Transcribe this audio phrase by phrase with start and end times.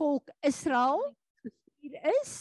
[0.00, 1.02] volk Israel
[1.44, 2.34] gestuur is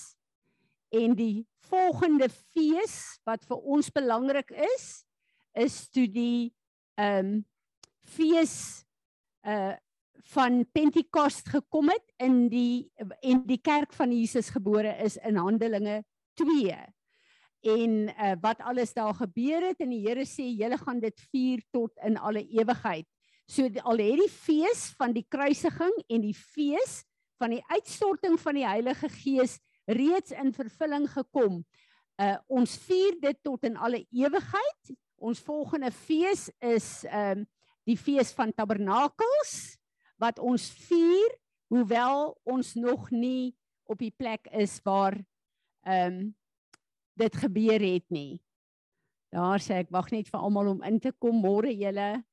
[0.95, 4.87] en die volgende fees wat vir ons belangrik is
[5.59, 6.51] is toe die
[6.99, 7.37] ehm um,
[8.17, 8.55] fees
[9.47, 9.75] uh
[10.29, 12.91] van Pentekost gekom het in die
[13.25, 16.03] en die kerk van Jesus gebore is in Handelinge
[16.37, 16.75] 2.
[17.65, 21.63] En uh wat alles daar gebeur het en die Here sê julle gaan dit vier
[21.71, 23.07] tot in alle ewigheid.
[23.49, 27.01] So die, al het die fees van die kruisiging en die fees
[27.39, 29.57] van die uitstorting van die Heilige Gees
[29.89, 31.63] reeds in vervulling gekom.
[32.19, 34.91] Uh ons vier dit tot in alle ewigheid.
[35.19, 37.47] Ons volgende fees is ehm um,
[37.89, 39.53] die fees van tabernakels
[40.21, 41.31] wat ons vier
[41.73, 43.55] hoewel ons nog nie
[43.89, 45.17] op die plek is waar
[45.87, 46.19] ehm um,
[47.19, 48.39] dit gebeur het nie.
[49.29, 52.23] Daar sê ek wag net vir almal om in te kom môre julle.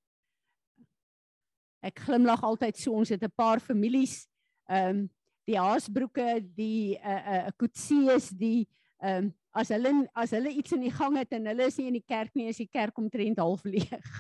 [1.83, 4.29] Ek glimlag altyd so ons het 'n paar families
[4.69, 5.05] ehm um,
[5.47, 8.67] die Haasbroeke, die uh uh Kutsees, die
[8.99, 11.89] ehm um, as hulle as hulle iets in die gang het en hulle is nie
[11.89, 14.11] in die kerk nie, is die kerk omtrent half leeg.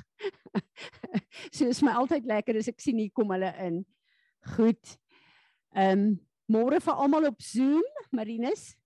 [1.57, 3.83] so is my altyd lekker as ek sien hier kom hulle in.
[4.57, 4.97] Goed.
[5.75, 6.09] Ehm um,
[6.47, 7.83] môre vir almal op Zoom,
[8.15, 8.77] Marinus.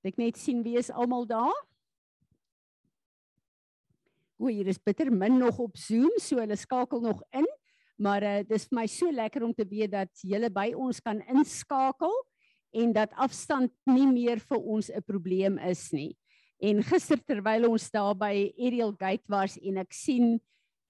[0.00, 1.58] Ek net sien wie is almal daar.
[4.40, 7.44] O, hier is bitter min nog op Zoom, so hulle skakel nog in.
[8.00, 11.20] Maar uh, dis vir my so lekker om te weet dat julle by ons kan
[11.28, 12.14] inskakel
[12.72, 16.16] en dat afstand nie meer vir ons 'n probleem is nie.
[16.60, 20.40] En gister terwyl ons daar by Ariel Gate was en ek sien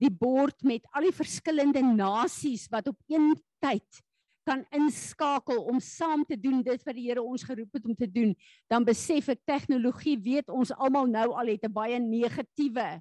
[0.00, 4.02] die bord met al die verskillende nasies wat op een tyd
[4.48, 8.08] kan inskakel om saam te doen dit wat die Here ons geroep het om te
[8.10, 8.34] doen,
[8.70, 13.00] dan besef ek tegnologie weet ons almal nou al het 'n baie negatiewe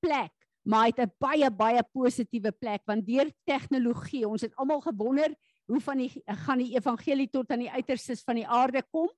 [0.00, 5.34] plek maar het 'n baie baie positiewe plek want deur tegnologie, ons het almal gewonder
[5.66, 9.08] hoe van die gaan die evangelie tot aan die uiterstes van die aarde kom?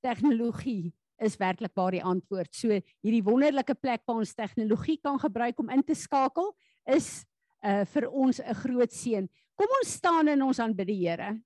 [0.00, 0.92] Tegnologie
[1.22, 2.54] is werklik waar die antwoord.
[2.54, 2.68] So
[3.00, 6.54] hierdie wonderlike plek waar ons tegnologie kan gebruik om in te skakel
[6.84, 7.24] is
[7.62, 9.28] uh vir ons 'n groot seën.
[9.54, 11.40] Kom ons staan en ons aanbid die Here.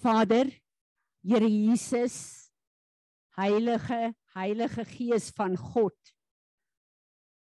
[0.00, 0.46] Vader,
[1.26, 2.52] Here Jesus,
[3.34, 5.96] Heilige, Heilige Gees van God.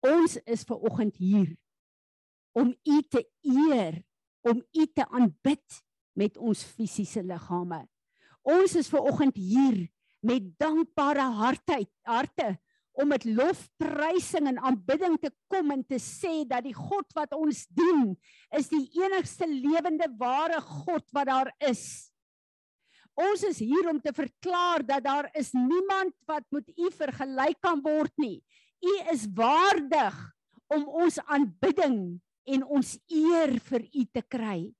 [0.01, 1.51] Ons is ver oggend hier
[2.57, 3.99] om U te eer,
[4.41, 5.83] om U te aanbid
[6.17, 7.83] met ons fisiese liggame.
[8.41, 9.83] Ons is ver oggend hier
[10.25, 12.55] met dankbare harte, harte
[12.97, 17.67] om met lofprysing en aanbidding te kom en te sê dat die God wat ons
[17.69, 18.15] dien
[18.57, 22.14] is die enigste lewende ware God wat daar is.
[23.15, 27.83] Ons is hier om te verklaar dat daar is niemand wat met U vergelyk kan
[27.83, 28.43] word nie.
[28.83, 30.17] U is waardig
[30.75, 34.75] om ons aanbidding en ons eer vir U te kry.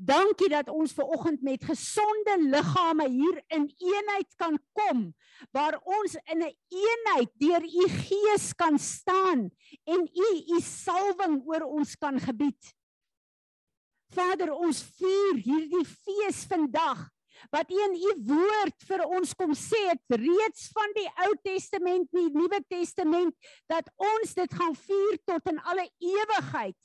[0.00, 5.10] Dankie dat ons ver oggend met gesonde liggame hier in eenheid kan kom
[5.52, 9.50] waar ons in 'n een eenheid deur u gees kan staan
[9.84, 12.72] en u u salwing oor ons kan gebied.
[14.14, 17.06] Vader, ons vier hierdie fees vandag
[17.54, 22.10] wat U in U woord vir ons kom sê het reeds van die Ou Testament
[22.12, 23.34] en die Nuwe Testament
[23.70, 26.76] dat ons dit gaan vier tot in alle ewigheid.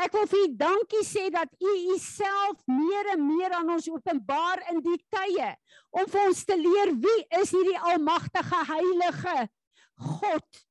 [0.00, 4.62] Ek wil vir U dankie sê dat U Uself meer en meer aan ons openbaar
[4.72, 5.50] in die tye
[5.90, 9.36] om vir ons te leer wie is hierdie almagtige heilige
[10.20, 10.64] God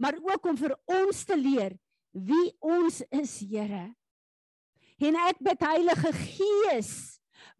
[0.00, 1.76] maar ook om vir ons te leer
[2.10, 3.90] wie ons is Here.
[5.00, 6.92] En ek bid Heilige Gees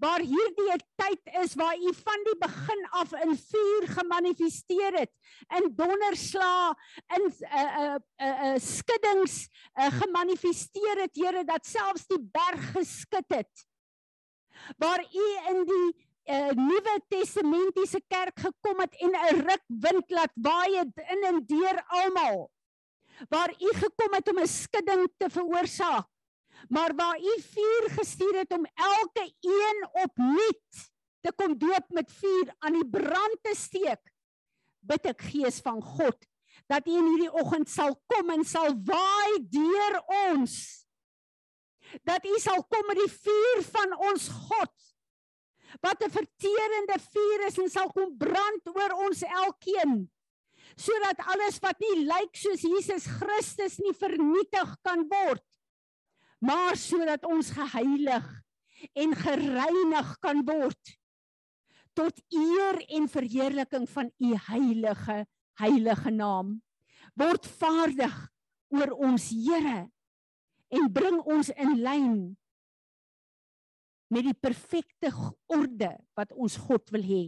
[0.00, 5.12] waar hierdie 'n tyd is waar u van die begin af in vuur gemanifesteer het
[5.56, 6.76] in donderslaa
[7.16, 12.06] in 'n uh, 'n uh, 'n uh, uh, skuddings uh, gemanifesteer het Here dat selfs
[12.06, 13.66] die berg geskit het.
[14.76, 15.88] Waar u in die
[16.28, 20.80] uh, nuwe testamentiese kerk gekom het en 'n rukwind laat waai
[21.12, 22.50] in en deur almal.
[23.28, 26.09] Waar u gekom het om 'n skudding te veroorsaak
[26.68, 30.88] maar waar u vuur gestuur het om elke een opnuut
[31.20, 34.12] te kom doop met vuur aan die brand te steek
[34.80, 36.16] bid ek gees van God
[36.70, 39.96] dat u in hierdie oggend sal kom en sal waai deur
[40.30, 40.54] ons.
[42.06, 44.76] Dat u sal kom met die vuur van ons God
[45.80, 50.10] wat 'n verterende vuur is en sal kom brand oor ons elkeen
[50.76, 55.44] sodat alles wat nie lyk soos Jesus Christus nie vernietig kan word
[56.40, 58.26] maar sodat ons geheilig
[58.96, 60.96] en gereinig kan word
[61.98, 65.24] tot eer en verheerliking van u heilige
[65.60, 66.60] heilige naam.
[67.14, 68.14] word vaardig
[68.72, 69.90] oor ons Here
[70.70, 72.14] en bring ons in lyn
[74.10, 75.10] met die perfekte
[75.50, 77.24] orde wat ons God wil hê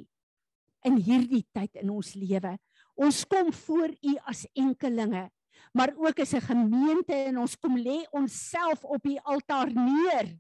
[0.87, 2.57] in hierdie tyd in ons lewe.
[2.99, 5.29] Ons kom voor U as enkelinge,
[5.73, 10.39] maar ook as 'n gemeente en ons kom lê onsself op die altaar neer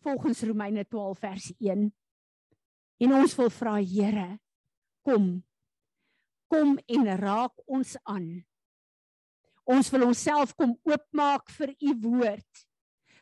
[0.00, 1.94] volgens Romeine 12 vers 1.
[2.96, 4.40] En ons wil vra Here,
[5.02, 5.44] kom.
[6.46, 8.44] Kom en raak ons aan.
[9.64, 12.66] Ons wil onsself kom oopmaak vir u woord.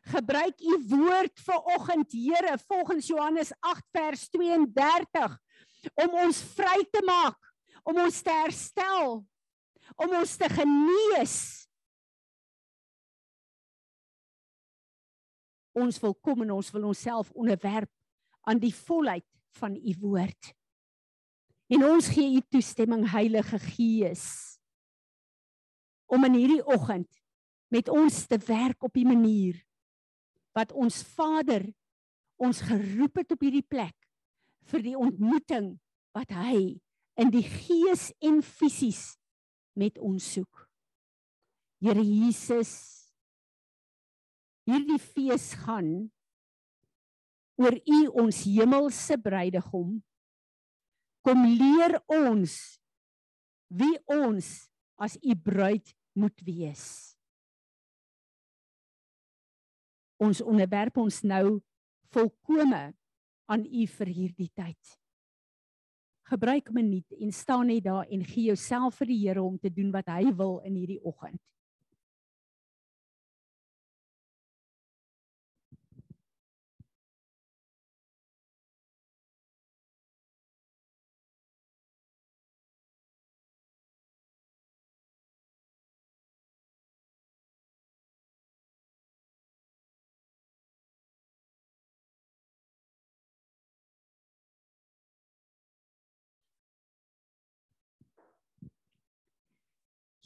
[0.08, 5.38] Gebruik u woord vir oggend, Here, volgens Johannes 8 vers 32
[5.94, 7.38] om ons vry te maak,
[7.84, 9.20] om ons te herstel,
[9.96, 11.36] om ons te genees.
[15.78, 17.90] Ons wil kom en ons wil onsself onderwerp
[18.48, 19.26] aan die volheid
[19.60, 20.52] van u woord.
[21.68, 24.26] En ons gee u toestemming Heilige Gees
[26.08, 27.20] om in hierdie oggend
[27.68, 29.58] met ons te werk op die manier
[30.56, 31.66] wat ons Vader
[32.40, 33.96] ons geroep het op hierdie plek
[34.72, 35.74] vir die ontmoeting
[36.16, 36.78] wat hy
[37.20, 39.18] in die gees en fisies
[39.78, 40.64] met ons soek.
[41.78, 42.72] Here Jesus
[44.68, 46.10] hierdie fees gaan
[47.58, 49.96] oor u ons hemelse bruidegom
[51.24, 52.56] kom leer ons
[53.78, 54.48] wie ons
[54.98, 56.84] as u bruid moet wees.
[60.18, 61.58] Ons onderwerp ons nou
[62.14, 62.82] volkome
[63.48, 64.97] aan u vir hierdie tyd.
[66.28, 69.88] Gebruik minuut en staan net daar en gee jouself vir die Here om te doen
[69.94, 71.40] wat hy wil in hierdie oggend.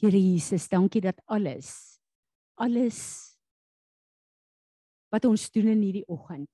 [0.03, 1.93] Here Jesus, dankie dat alles
[2.59, 2.97] alles
[5.13, 6.49] wat ons doen in hierdie oggend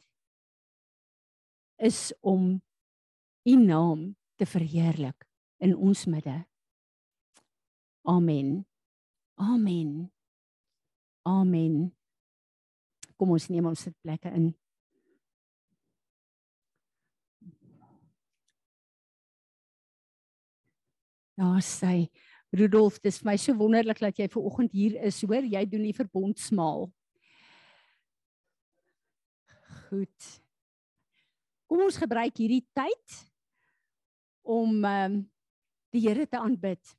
[1.81, 2.59] is om
[3.49, 5.25] u naam te verheerlik
[5.63, 6.35] in ons midde.
[8.03, 8.67] Amen.
[9.33, 10.11] Amen.
[11.25, 11.75] Amen.
[13.17, 14.51] Kom ons neem ons sitplekke in.
[21.39, 22.09] Daar sê
[22.49, 25.61] Rudolf, dit is vir my so wonderlik dat jy ver oggend hier is, hoor, jy
[25.69, 26.87] doen die verbondsmaal.
[29.89, 30.29] Goed.
[31.69, 33.19] Kom ons gebruik hierdie tyd
[34.49, 35.19] om ehm um,
[35.89, 36.91] die Here te aanbid.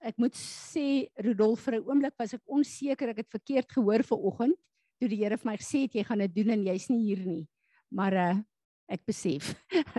[0.00, 4.24] Ek moet sê Rudolf vir 'n oomblik was ek onseker ek het verkeerd gehoor ver
[4.24, 4.56] oggend
[4.98, 7.24] toe die Here vir my gesê het jy gaan dit doen en jy's nie hier
[7.26, 7.44] nie.
[7.92, 8.36] Maar uh
[8.88, 9.52] ek besef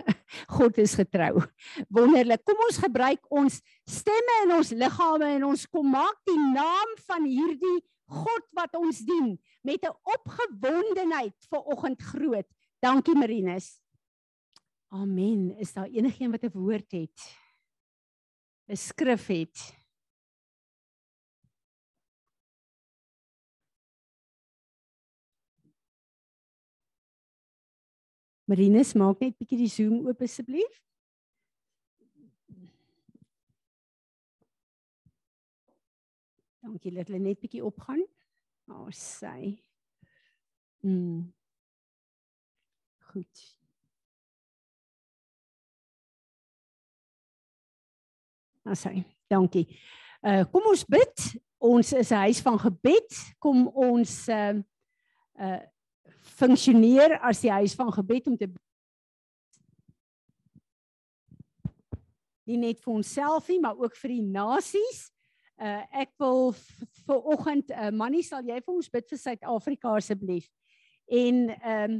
[0.56, 1.44] God is getrou.
[1.90, 2.44] Wonderlik.
[2.46, 3.60] Kom ons gebruik ons
[3.90, 9.02] stemme en ons liggame en ons kom maak die naam van hierdie God wat ons
[9.06, 12.50] dien met 'n opgewondenheid vir oggend groot.
[12.82, 13.82] Dankie Marinus.
[14.90, 15.54] Amen.
[15.60, 17.20] Is daar enigiemand wat 'n woord het?
[18.70, 19.79] 'n Skrif het?
[28.50, 30.80] Marinus, maak net bietjie die Zoom oop asseblief.
[36.66, 38.02] Dankie dat hulle net bietjie opgaan.
[38.70, 39.54] Daar oh, sy.
[40.82, 41.30] Mm.
[43.12, 43.46] Goed.
[48.66, 49.00] Daar sy.
[49.30, 49.68] Dankie.
[50.26, 51.30] Uh kom ons bid.
[51.62, 53.18] Ons is 'n huis van gebed.
[53.38, 54.58] Kom ons uh
[55.38, 55.62] uh
[56.38, 58.50] funksioneer as die huis van gebed om te
[62.50, 65.10] nie net vir onsself nie, maar ook vir die nasies.
[65.60, 70.48] Uh ek wil vir oggend uh Mannie sal jy vir ons bid vir Suid-Afrika asseblief.
[71.10, 72.00] En ehm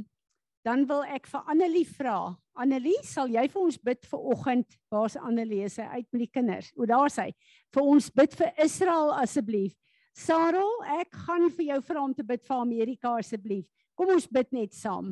[0.64, 2.34] dan wil ek vir Annelie vra.
[2.60, 4.74] Annelie, sal jy vir ons bid vir oggend?
[4.92, 5.62] Waar's Annelie?
[5.72, 6.68] Sy uit met die kinders.
[6.76, 7.30] O, daar's hy.
[7.72, 9.72] Vir ons bid vir Israel asseblief.
[10.12, 10.68] Sarel,
[11.00, 13.64] ek gaan vir jou vra om te bid vir Amerika asseblief.
[14.00, 15.10] Kom ons bid net saam.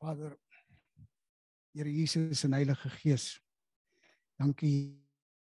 [0.00, 0.30] Vader,
[1.76, 3.26] Here Jesus en Heilige Gees.
[4.40, 4.96] Dankie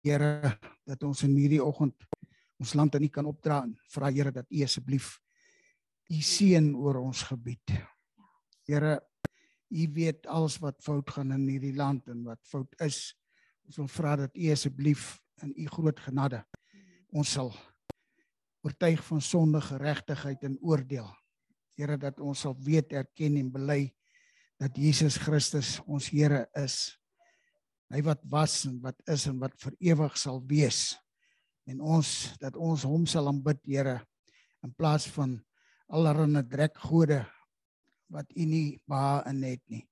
[0.06, 0.52] Here
[0.86, 2.06] dat ons in hierdie oggend
[2.62, 5.16] ons land aan U kan opdra en vra Here dat U asseblief
[6.06, 7.74] U seën oor ons gebied.
[8.70, 9.00] Here,
[9.74, 13.08] U weet alles wat fout gaan in hierdie land en wat fout is.
[13.66, 16.42] Ons wil vra dat U asseblief in U groot genade
[17.12, 17.52] ons sal
[18.62, 21.08] oortuig van sonde, geregtigheid en oordeel.
[21.76, 23.90] Here dat ons sal weet, erken en bely
[24.62, 26.94] dat Jesus Christus ons Here is.
[27.92, 30.92] Hy wat was en wat is en wat vir ewig sal wees.
[31.68, 32.08] En ons
[32.40, 33.98] dat ons hom sal aanbid, Here,
[34.62, 35.40] in plaas van
[35.92, 37.24] allerlei drekgode
[38.12, 39.82] wat U nie beha in het nie.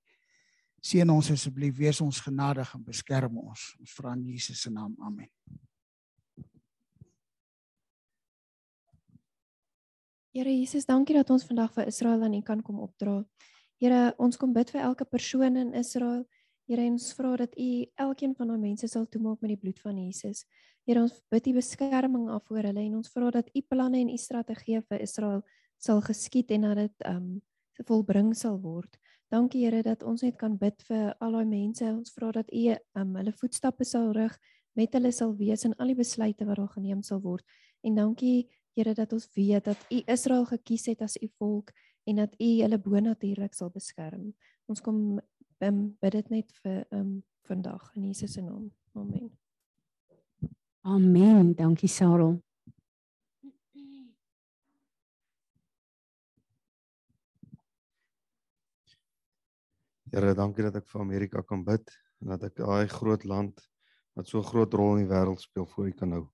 [0.81, 3.65] Seën ons asseblief, wees ons genadig en beskerm ons.
[3.79, 4.95] Ons vra in Jesus se naam.
[5.05, 5.29] Amen.
[10.33, 13.19] Here Jesus, dankie dat ons vandag vir Israel aan U kan kom opdra.
[13.83, 16.23] Here, ons kom bid vir elke persoon in Israel.
[16.71, 17.69] Here, ons vra dat U
[18.05, 20.45] elkeen van daai mense sal toemaak met die bloed van Jesus.
[20.87, 24.09] Here, ons bid U beskerming af oor hulle en ons vra dat U planne en
[24.09, 25.43] U strategie vir Israel
[25.81, 27.27] sal geskied en dat dit um
[27.75, 29.00] se volbring sal word.
[29.31, 31.85] Dankie Here dat ons net kan bid vir al daai mense.
[31.87, 32.63] Ons vra dat U
[32.99, 34.33] um hulle voetstappe sal rig,
[34.75, 37.45] met hulle sal wees in al die besluite wat daar geneem sal word.
[37.83, 41.71] En dankie Here dat ons weet dat U Israel gekies het as U volk
[42.07, 44.33] en dat U hulle bonatuurlik sal beskerm.
[44.67, 45.19] Ons kom
[45.59, 48.71] um, bid dit net vir um vandag in Jesus se naam.
[48.95, 49.31] Amen.
[50.83, 51.55] Amen.
[51.55, 52.41] Dankie Sarel.
[60.11, 61.87] Here, dankie dat ek vir Amerika kan bid
[62.19, 63.61] en dat ek daai groot land
[64.19, 66.25] wat so 'n groot rol in die wêreld speel voor U kan hou.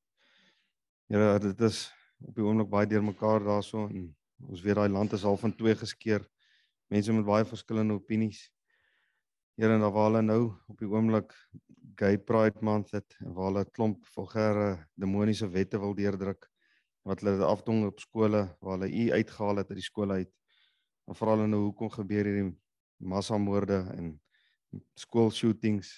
[1.14, 1.94] Here, dit is
[2.26, 4.10] op die oomblik baie deurmekaar daarso en
[4.50, 6.26] ons weet daai land is al van twee geskeur.
[6.90, 8.50] Mense met baie verskillende opinies.
[9.62, 11.38] Here en daar waar hulle nou op die oomblik
[12.02, 16.50] Gay Pride Month het en waar hulle klomp vulgêre demoniese wette wil deurdruk
[17.06, 20.34] wat hulle afdwing op skole waar hulle u uitgehaal het uit die skole uit.
[21.06, 22.58] En veral nou hoekom gebeur hierdie
[22.98, 24.14] massamoorde en
[24.98, 25.94] skool shootings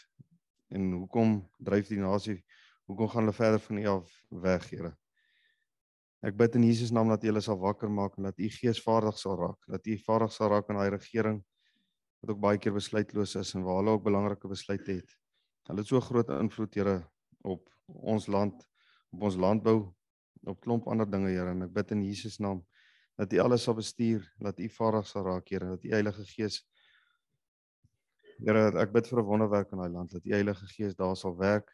[0.69, 2.39] en hoekom dryf die nasie
[2.89, 4.95] hoekom gaan hulle verder van u af weg, Here?
[6.25, 8.81] Ek bid in Jesus naam dat U hulle sal wakker maak en dat U gees
[8.83, 11.37] vaardig sal raak, dat U vaardig sal raak in daai regering
[12.19, 15.13] wat ook baie keer besluitloos is en waar hulle ook belangrike besluite het.
[15.69, 16.97] Hulle het so groot invloed, Here,
[17.47, 18.65] op ons land,
[19.15, 19.77] op ons landbou,
[20.43, 22.65] op klomp ander dinge, Here, en ek bid in Jesus naam
[23.19, 26.65] dat U alles sal bestuur, dat U vaardig sal raak, Here, dat U Heilige Gees
[28.39, 31.35] Here, ek bid vir 'n wonderwerk in daai land, dat U Heilige Gees daar sal
[31.35, 31.73] werk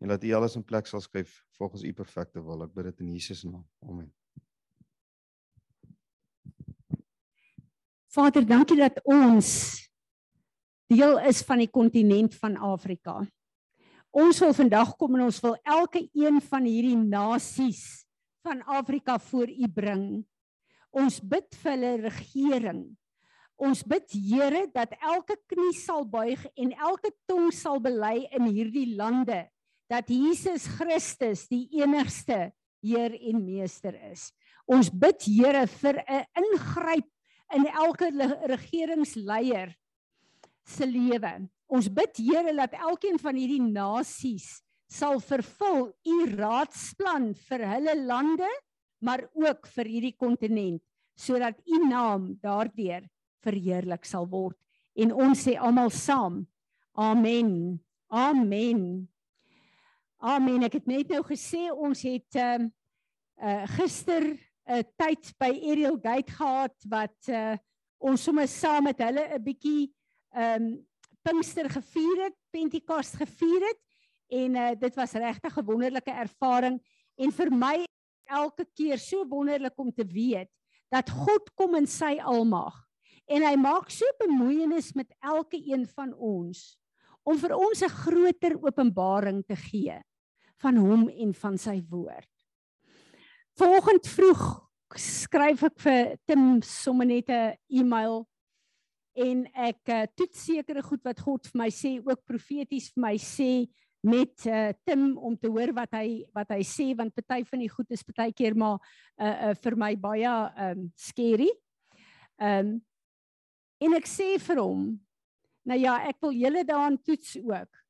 [0.00, 2.62] en dat U alles in plek sal skuif volgens U perfekte wil.
[2.62, 3.64] Ek bid dit in Jesus naam.
[3.88, 4.12] Amen.
[8.12, 9.48] Vader, dankie dat ons
[10.92, 13.24] deel is van die kontinent van Afrika.
[14.10, 18.04] Ons wil vandag kom en ons wil elke een van hierdie nasies
[18.44, 20.04] van Afrika voor U bring.
[20.90, 22.84] Ons bid vir hulle regering.
[23.60, 28.96] Ons bid Here dat elke knie sal buig en elke tong sal bely in hierdie
[28.98, 29.44] lande
[29.90, 32.50] dat Jesus Christus die enigste
[32.84, 34.32] Heer en Meester is.
[34.66, 37.08] Ons bid Here vir 'n ingryp
[37.54, 38.10] in elke
[38.50, 39.74] regeringsleier
[40.66, 41.48] se lewe.
[41.68, 48.50] Ons bid Here dat elkeen van hierdie nasies sal vervul u raadsplan vir hulle lande,
[49.00, 50.82] maar ook vir hierdie kontinent
[51.14, 53.04] sodat u naam daardeur
[53.44, 54.56] verheerlik sal word.
[54.96, 56.44] En ons sê almal saam
[56.94, 57.80] amen.
[58.08, 59.08] Amen.
[60.22, 60.62] Amen.
[60.64, 62.72] Ek het net nou gesê ons het ehm uh,
[63.42, 64.38] uh, gister 'n
[64.78, 67.56] uh, tyd by Ariel Gate gehad wat uh,
[67.98, 69.92] ons sommer saam met hulle 'n bietjie
[70.32, 70.86] ehm um,
[71.24, 73.80] Pinkster gevier het, Pentekost gevier het.
[74.28, 76.80] En uh, dit was regtig 'n wonderlike ervaring.
[77.16, 77.84] En vir my
[78.28, 80.50] elke keer so wonderlik om te weet
[80.88, 82.83] dat God kom in sy almag
[83.26, 86.76] en hy maak so bemoeienis met elke een van ons
[87.24, 89.96] om vir ons 'n groter openbaring te gee
[90.60, 92.28] van hom en van sy woord.
[93.56, 94.44] Vanoggend vroeg
[94.96, 98.26] skryf ek vir Tim sommer net 'n e-mail
[99.14, 103.16] en ek uh, toets sekere goed wat God vir my sê, ook profeties vir my
[103.16, 103.66] sê
[104.04, 107.70] met uh, Tim om te hoor wat hy wat hy sê want party van die
[107.72, 108.78] goed is partykeer maar
[109.18, 110.34] uh, uh, vir my baie
[110.68, 111.50] um scary.
[112.38, 112.82] Um
[113.80, 114.92] en ek sê vir hom
[115.64, 117.80] nou ja, ek wil julle daaraan toets ook.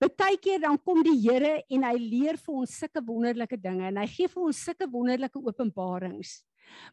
[0.00, 4.06] Partykeer dan kom die Here en hy leer vir ons sulke wonderlike dinge en hy
[4.08, 6.38] gee vir ons sulke wonderlike openbarings.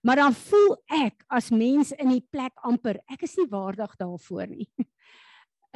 [0.04, 4.50] Maar dan voel ek as mens in die plek amper, ek is nie waardig daarvoor
[4.52, 4.68] nie.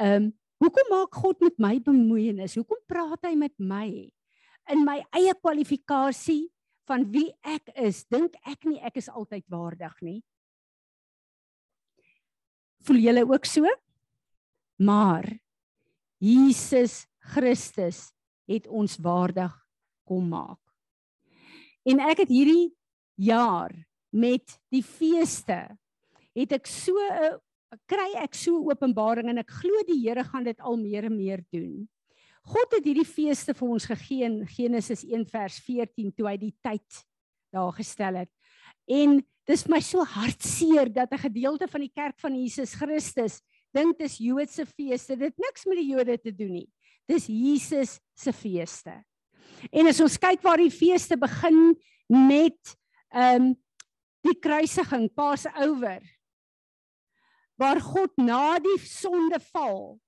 [0.02, 0.30] Ehm, um,
[0.62, 2.54] hoekom maak God met my bemoeienis?
[2.58, 3.86] Hoekom praat hy met my
[4.70, 6.46] in my eie kwalifikasie
[6.88, 8.04] van wie ek is?
[8.10, 10.20] Dink ek nie ek is altyd waardig nie.
[12.82, 13.68] Voel julle ook so?
[14.82, 15.28] Maar
[16.18, 18.10] Jesus Christus
[18.50, 19.52] het ons waardig
[20.06, 20.58] kom maak.
[21.86, 22.72] En ek het hierdie
[23.18, 23.74] jaar
[24.10, 25.64] met die feeste
[26.36, 27.38] het ek so 'n
[27.88, 31.44] kry ek so openbaring en ek glo die Here gaan dit al meer en meer
[31.50, 31.88] doen.
[32.44, 36.54] God het hierdie feeste vir ons gegee in Genesis 1 vers 14 toe hy die
[36.62, 37.04] tyd
[37.52, 38.30] daar gestel het.
[38.88, 43.40] En dis my so hartseer dat 'n gedeelte van die kerk van Jesus Christus
[43.72, 45.16] dink dis Joodse feeste.
[45.16, 46.68] Dit niks met die Jode te doen nie.
[47.08, 49.04] Dis Jesus se feeste.
[49.72, 51.74] En as ons kyk waar die feeste begin
[52.08, 52.76] met
[53.12, 53.54] ehm um,
[54.22, 55.98] die kruisiging, Passover.
[57.58, 59.98] Waar God na die sondeval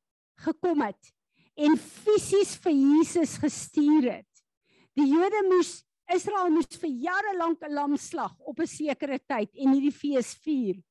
[0.45, 1.11] gekom het
[1.59, 4.31] en fisies vir Jesus gestuur het.
[4.95, 5.81] Die Jode moes
[6.12, 10.34] Israel moes vir jare lank 'n lam slag op 'n sekere tyd en hierdie fees
[10.44, 10.82] vier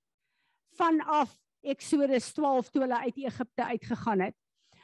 [0.77, 4.35] vanaf Eksodus 12 toe hulle uit Egipte uitgegaan het.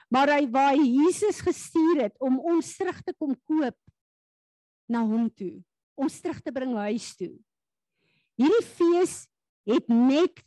[0.09, 3.77] Maar hy waar Jesus gestuur het om ons terug te kom koop
[4.87, 5.61] na hom toe,
[5.95, 7.35] ons terug te bring huis toe.
[8.39, 9.27] Hierdie fees
[9.69, 10.41] het net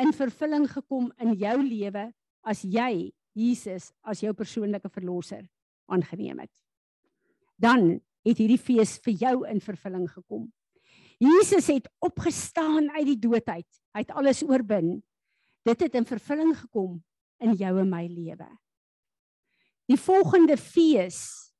[0.00, 2.06] in vervulling gekom in jou lewe
[2.42, 5.44] as jy Jesus as jou persoonlike verlosser
[5.92, 6.54] aangeneem het.
[7.56, 10.46] Dan het hierdie fees vir jou in vervulling gekom.
[11.22, 13.68] Jesus het opgestaan uit die dood uit.
[13.94, 14.96] Hy het alles oorwin.
[15.66, 16.98] Dit het in vervulling gekom
[17.42, 18.48] in jou en my lewe.
[19.90, 21.52] Die volgende fees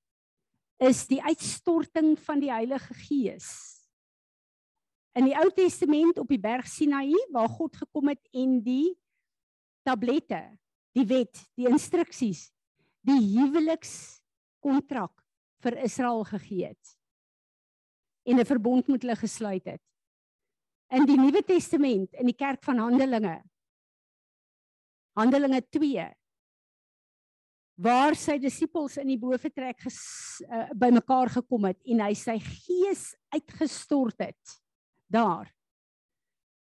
[0.82, 3.50] is die uitstorting van die Heilige Gees.
[5.18, 8.94] In die Ou Testament op die berg Sinaï waar God gekom het en die
[9.86, 10.40] tablette,
[10.96, 12.48] die wet, die instruksies,
[13.06, 15.21] die huwelikskontrak
[15.62, 16.96] vir Israel gegee het
[18.22, 19.82] en 'n verbond met hulle gesluit het.
[20.90, 23.42] In die Nuwe Testament in die kerk van Handelinge
[25.12, 26.08] Handelinge 2
[27.82, 34.18] waar sy disippels in die boefretrek uh, bymekaar gekom het en hy sy gees uitgestort
[34.22, 34.56] het
[35.12, 35.50] daar.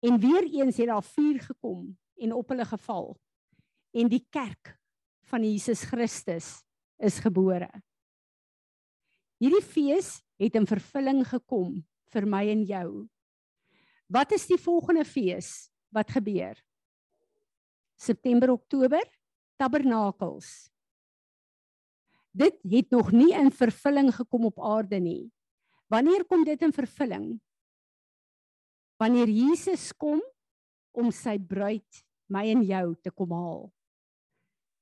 [0.01, 3.13] En weer eens het daar vuur gekom en op hulle geval.
[3.93, 4.77] En die kerk
[5.29, 6.63] van Jesus Christus
[6.97, 7.69] is gebore.
[9.41, 11.79] Hierdie fees het in vervulling gekom
[12.13, 12.89] vir my en jou.
[14.11, 16.53] Wat is die volgende fees wat gebeur?
[17.97, 19.01] September, Oktober,
[19.57, 20.69] Tabernakels.
[22.31, 25.31] Dit het nog nie in vervulling gekom op aarde nie.
[25.89, 27.33] Wanneer kom dit in vervulling?
[29.01, 30.21] Wanneer Jesus kom
[30.93, 33.65] om sy bruid, my en jou te kom haal.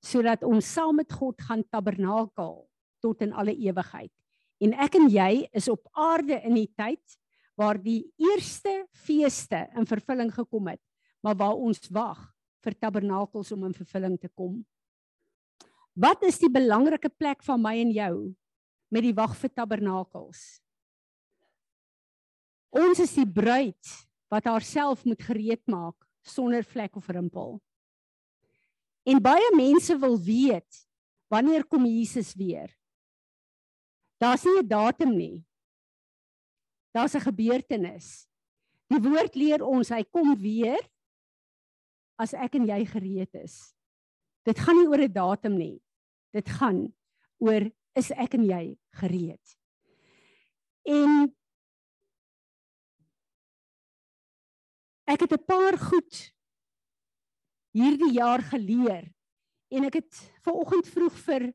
[0.04, 2.66] Sodat ons saam met God gaan tabernakel
[3.00, 4.19] tot in alle ewigheid.
[4.60, 7.18] En ek en jy is op aarde in die tyd
[7.60, 10.82] waar die eerste feeste in vervulling gekom het,
[11.24, 12.20] maar waar ons wag
[12.64, 14.62] vir tabernakels om in vervulling te kom.
[16.00, 18.14] Wat is die belangrike plek van my en jou
[18.92, 20.62] met die wag vir tabernakels?
[22.70, 23.96] Ons is die bruid
[24.30, 27.58] wat haarself moet gereed maak sonder vlek of rimpel.
[29.10, 30.84] En baie mense wil weet
[31.32, 32.70] wanneer kom Jesus weer?
[34.20, 35.46] Daar's nie 'n datum nie.
[36.92, 38.28] Daar's 'n gebeurtenis.
[38.90, 40.80] Die woord leer ons hy kom weer
[42.18, 43.76] as ek en jy gereed is.
[44.44, 45.82] Dit gaan nie oor 'n datum nie.
[46.34, 46.94] Dit gaan
[47.40, 49.56] oor is ek en jy gereed.
[50.86, 51.36] En
[55.08, 56.34] ek het 'n paar goed
[57.72, 59.14] hierdie jaar geleer
[59.70, 61.54] en ek het ver oggend vroeg vir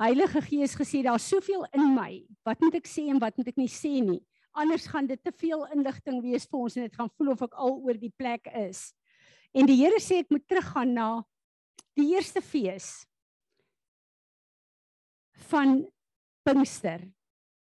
[0.00, 2.22] Heilige Gees gesê daar's soveel in my.
[2.48, 4.22] Wat moet ek sê en wat moet ek nie sê nie?
[4.56, 7.58] Anders gaan dit te veel inligting wees vir ons en dit gaan voel of ek
[7.60, 8.94] al oor die plek is.
[9.52, 11.08] En die Here sê ek moet teruggaan na
[11.98, 13.02] die eerste fees
[15.50, 15.82] van
[16.48, 17.04] Pinkster,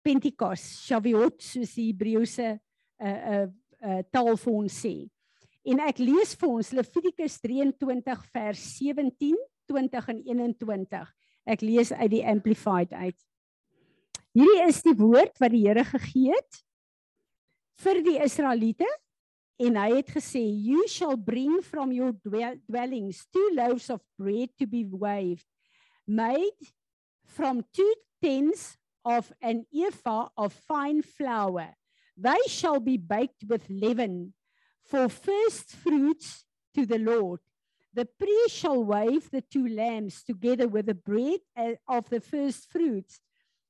[0.07, 2.59] Pentekos, Shavuot soos die Hebreëse 'n
[3.03, 3.49] uh, 'n uh,
[3.83, 4.95] uh, taal vir ons sê.
[5.67, 9.35] En ek lees vir ons Levitikus 23 vers 17,
[9.67, 11.11] 20 en 21.
[11.49, 13.19] Ek lees uit die Amplified uit.
[14.33, 16.63] Hierdie is die woord wat die Here gegee het
[17.83, 18.89] vir die Israeliete
[19.63, 24.67] en hy het gesê you shall bring from your dwellings two loaves of bread to
[24.67, 25.47] be waved
[26.07, 26.73] made
[27.37, 27.91] from two
[28.23, 31.75] tenths of an ephah of fine flour
[32.17, 34.33] they shall be baked with leaven
[34.85, 37.41] for first fruits to the lord
[37.95, 42.71] the priest shall wave the two lambs together with the bread uh, of the first
[42.71, 43.21] fruits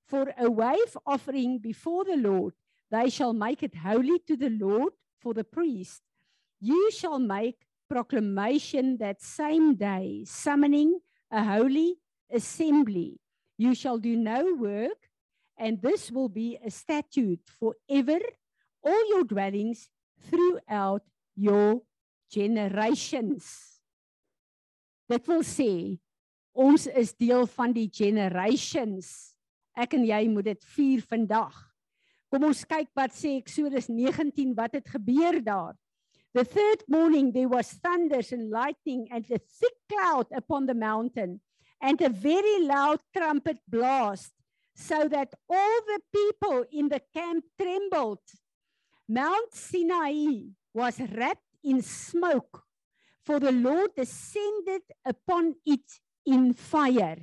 [0.06, 2.54] for a wave offering before the lord
[2.92, 6.02] they shall make it holy to the lord for the priest.
[6.61, 7.56] You shall make
[7.88, 11.96] proclamation that same day, summoning a holy
[12.30, 13.18] assembly.
[13.56, 15.08] You shall do no work,
[15.56, 18.20] and this will be a statute forever,
[18.82, 19.88] all your dwellings
[20.28, 21.02] throughout
[21.35, 21.80] your
[22.30, 23.71] generations.
[25.12, 25.72] Dit wil sê
[26.57, 29.11] ons is deel van die generations.
[29.77, 31.53] Ek en jy moet dit vier vandag.
[32.33, 35.77] Kom ons kyk wat sê Eksodus 19 wat het gebeur daar.
[36.33, 41.42] The third morning there was thunders and lightning and a thick cloud upon the mountain
[41.83, 44.33] and a very loud trumpet blast
[44.72, 48.25] so that all the people in the camp trembled.
[49.09, 52.64] Mount Sinai was wrapped in smoke
[53.24, 55.87] for the Lord descended upon it
[56.26, 57.18] in fire.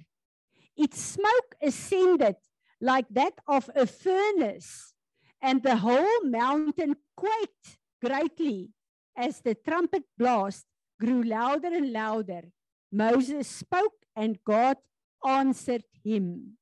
[0.75, 2.35] Its smoke ascended
[2.79, 4.93] like that of a furnace,
[5.41, 8.71] and the whole mountain quaked greatly
[9.17, 10.65] as the trumpet blast
[10.99, 12.43] grew louder and louder.
[12.91, 14.77] Moses spoke, and God
[15.25, 16.57] answered him.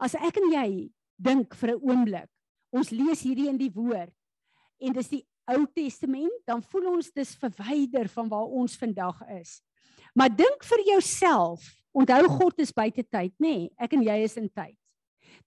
[0.00, 2.30] As ek en jy dink vir 'n oomblik,
[2.72, 4.14] ons lees hierdie in die woord
[4.80, 9.60] en dis die Ou Testament, dan voel ons dis verwyder van waar ons vandag is.
[10.14, 13.66] Maar dink vir jouself, onthou God is buite tyd, nê?
[13.66, 14.76] Nee, ek en jy is in tyd.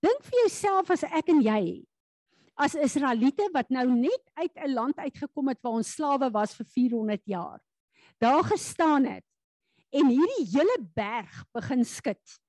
[0.03, 1.84] Dink vir jouself as ek en jy
[2.53, 6.65] as Israeliete wat nou net uit 'n land uitgekom het waar ons slawe was vir
[6.65, 7.60] 400 jaar.
[8.19, 9.25] Daar gestaan het
[9.89, 12.39] en hierdie hele berg begin skud.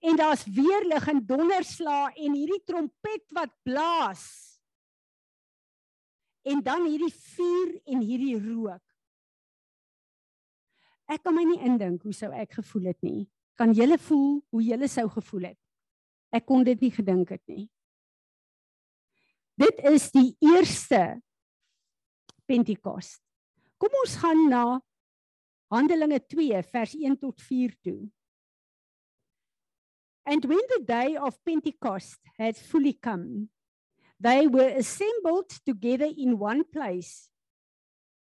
[0.00, 4.47] En daar's weer lig en donderslae en hierdie trompet wat blaas.
[6.48, 8.82] En dan hierdie vuur en hierdie rook.
[11.08, 13.24] Ek kan my nie indink hoe sou ek gevoel het nie.
[13.58, 15.60] Kan julle voel hoe julle sou gevoel het?
[16.32, 17.64] Ek kon dit nie gedink het nie.
[19.58, 21.18] Dit is die eerste
[22.48, 23.16] Pentekos.
[23.76, 24.62] Kom ons gaan na
[25.72, 27.98] Handelinge 2 vers 1 tot 4 toe.
[30.24, 33.48] And when the day of Pentecost had fully come,
[34.20, 37.28] they were assembled together in one place.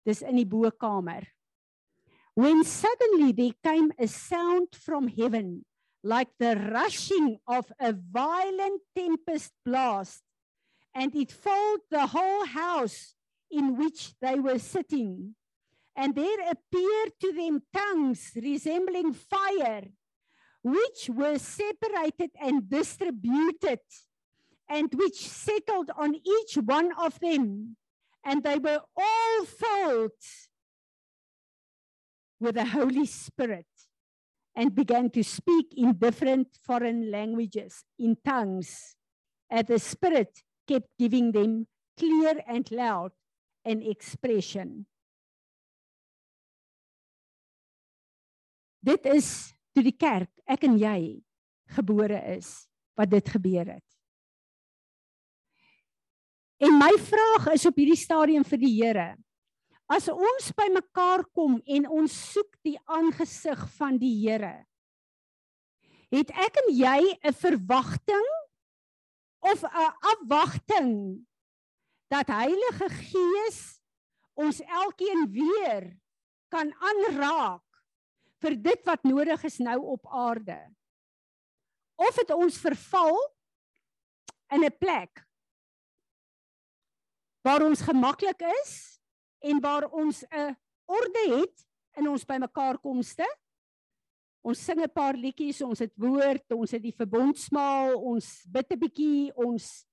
[0.06, 1.24] Dis in die bokamer.
[2.36, 5.66] When suddenly there came a sound from heaven
[6.04, 10.22] like the rushing of a violent tempest blast
[10.94, 13.16] and it filled the whole house
[13.52, 15.36] in which they were sitting.
[15.96, 19.84] And there appeared to them tongues resembling fire,
[20.64, 23.80] which were separated and distributed,
[24.70, 27.78] and which settled on each one of them.
[28.24, 30.12] And they were all filled
[32.40, 33.66] with the Holy Spirit
[34.56, 38.96] and began to speak in different foreign languages, in tongues,
[39.50, 43.12] as the Spirit kept giving them clear and loud
[43.64, 44.86] an expression.
[48.84, 51.20] Dit is toe die kerk, ek en jy
[51.76, 53.97] gebore is wat dit gebeur het.
[56.58, 59.12] En my vraag is op hierdie stadium vir die Here.
[59.88, 64.66] As ons bymekaar kom en ons soek die aangesig van die Here,
[66.12, 68.28] het ek en jy 'n verwagting
[69.40, 71.26] of 'n afwagting
[72.10, 73.80] dat Heilige Gees
[74.36, 75.94] ons elkeen weer
[76.50, 77.64] kan aanraak
[78.42, 80.58] vir dit wat nodig is nou op aarde.
[81.96, 83.18] Of het ons verval
[84.52, 85.27] in 'n plek
[87.48, 88.72] waar ons gemaklik is
[89.40, 90.56] en waar ons 'n
[90.86, 91.56] orde het
[91.96, 93.28] in ons bymekaar komste
[94.48, 98.80] Ons sing 'n paar liedjies, ons het woord, ons het die verbondsmaal, ons bid 'n
[98.80, 99.86] bietjie, ons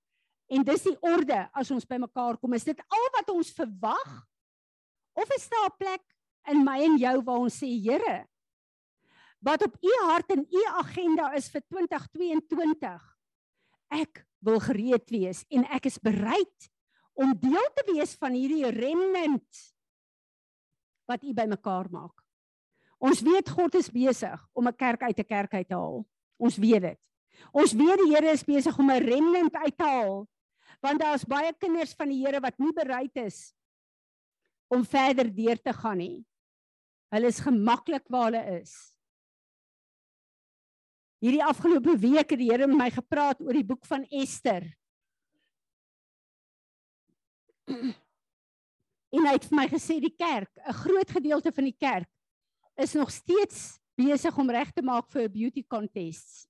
[0.46, 2.54] en dis die orde as ons bymekaar kom.
[2.54, 4.10] Is dit al wat ons verwag?
[5.16, 6.02] Of is daar 'n plek
[6.46, 8.28] in my en jou waar ons sê, Here,
[9.40, 13.02] wat op u hart en u agenda is vir 2022?
[13.90, 16.70] Ek wil gereed wees en ek is bereid
[17.14, 19.62] om deel te wees van hierdie remnant
[21.08, 22.24] wat u bymekaar maak.
[23.04, 26.06] Ons weet God is besig om 'n kerk uit 'n kerk uit te haal.
[26.38, 27.00] Ons weet dit.
[27.52, 30.26] Ons weet die Here is besig om 'n remnant uit te haal.
[30.80, 33.54] Want daar's baie kinders van die Here wat nie bereid is
[34.68, 36.24] om verder deur te gaan nie.
[37.10, 38.72] Hulle is gemaklik waar hulle is.
[41.22, 44.66] Hierdie afgelope week het die Here met my gepraat oor die boek van Ester.
[49.14, 52.10] En hy het vir my gesê die kerk, 'n groot gedeelte van die kerk
[52.76, 56.48] is nog steeds besig om reg te maak vir 'n beauty contest.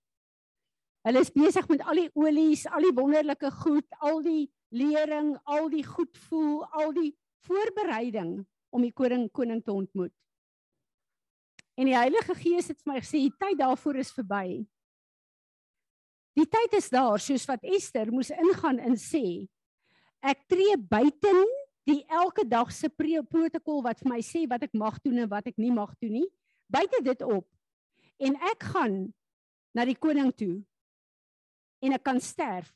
[1.05, 5.69] Hulle is besig met al die olies, al die wonderlike goed, al die lering, al
[5.69, 7.13] die goed voel, al die
[7.45, 10.15] voorbereiding om die koning koning te ontmoet.
[11.77, 14.65] En die Heilige Gees het vir my gesê die tyd daarvoor is verby.
[16.35, 19.47] Die tyd is daar soos wat Ester moes ingaan en sê
[20.25, 21.45] ek tree buiten
[21.85, 25.51] die elke dag se protokol wat vir my sê wat ek mag doen en wat
[25.51, 26.29] ek nie mag doen nie.
[26.73, 27.45] Buite dit op.
[28.25, 28.97] En ek gaan
[29.77, 30.63] na die koning toe.
[31.85, 32.73] En ek kan sterf.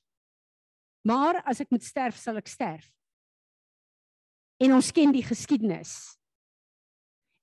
[1.08, 2.84] Maar as ek moet sterf, sal ek sterf.
[4.60, 5.94] En ons ken die geskiedenis.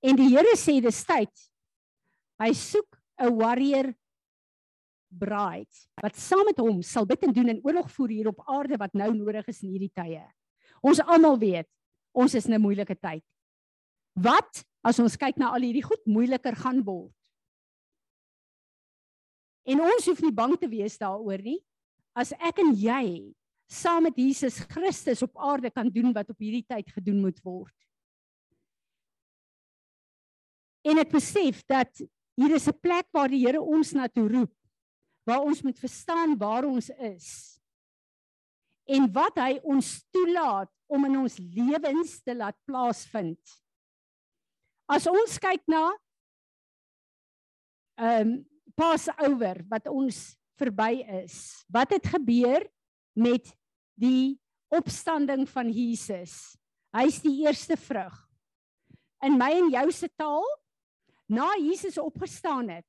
[0.05, 1.31] En die Here sê dis tyd.
[2.37, 3.95] Hy soek 'n warrior
[5.09, 8.77] bride wat saam met hom sal bid en doen en oorlog voer hier op aarde
[8.77, 10.23] wat nou nodig is in hierdie tye.
[10.85, 11.69] Ons almal weet,
[12.13, 13.23] ons is in 'n moeilike tyd.
[14.15, 17.13] Wat as ons kyk na al hierdie goed moeiliker gaan word?
[19.65, 21.59] En ons hoef nie bang te wees daaroor nie.
[22.15, 23.33] As ek en jy
[23.67, 27.73] saam met Jesus Christus op aarde kan doen wat op hierdie tyd gedoen moet word.
[30.85, 31.89] En ek besef dat
[32.37, 34.53] hier is 'n plek waar die Here ons na toe roep,
[35.25, 37.27] waar ons moet verstaan waar ons is.
[38.85, 43.41] En wat hy ons toelaat om in ons lewens te laat plaasvind.
[44.85, 45.87] As ons kyk na
[47.95, 48.35] ehm um,
[48.75, 51.63] Passover wat ons verby is.
[51.71, 52.65] Wat het gebeur
[53.15, 53.47] met
[53.95, 54.35] die
[54.67, 56.55] opstanding van Jesus?
[56.95, 58.15] Hy's die eerste vrug.
[59.23, 60.43] In my en jou se taal,
[61.31, 62.85] na Jesus opgestaan het,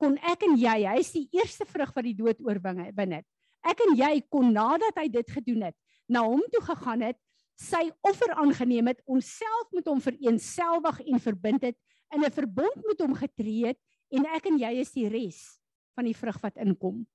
[0.00, 3.26] kon ek en jy, hy's die eerste vrug wat die dood oorwin het.
[3.60, 5.76] Ek en jy kon nadat hy dit gedoen het,
[6.08, 7.18] na hom toe gegaan het,
[7.60, 11.76] sy offer aangeneem het, onsself met hom vereensgewig en verbind het,
[12.10, 13.78] in 'n verbond met hom getree het
[14.10, 15.60] en ek en jy is die res
[15.94, 17.06] van die vrug wat inkom.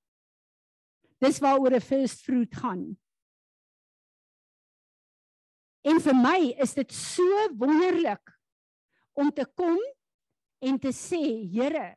[1.20, 2.96] Dis waaroor 'n first fruit gaan.
[5.84, 7.24] En vir my is dit so
[7.58, 8.34] wonderlik
[9.14, 9.80] om te kom
[10.62, 11.96] en te sê, Here,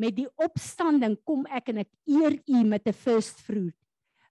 [0.00, 3.76] met die opstanding kom ek en ek eer U met 'n first fruit.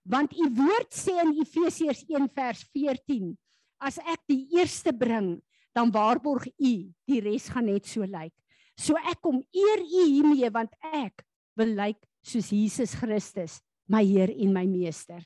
[0.04, 3.36] Want U woord sê in Efesiërs 1 vers 14,
[3.80, 5.42] as ek die eerste bring,
[5.74, 8.32] dan waarborg U die res gaan net so lyk.
[8.76, 11.24] So ek kom eer U hiermee want ek
[11.56, 15.22] wil lyk soos Jesus Christus, my Heer en my Meester.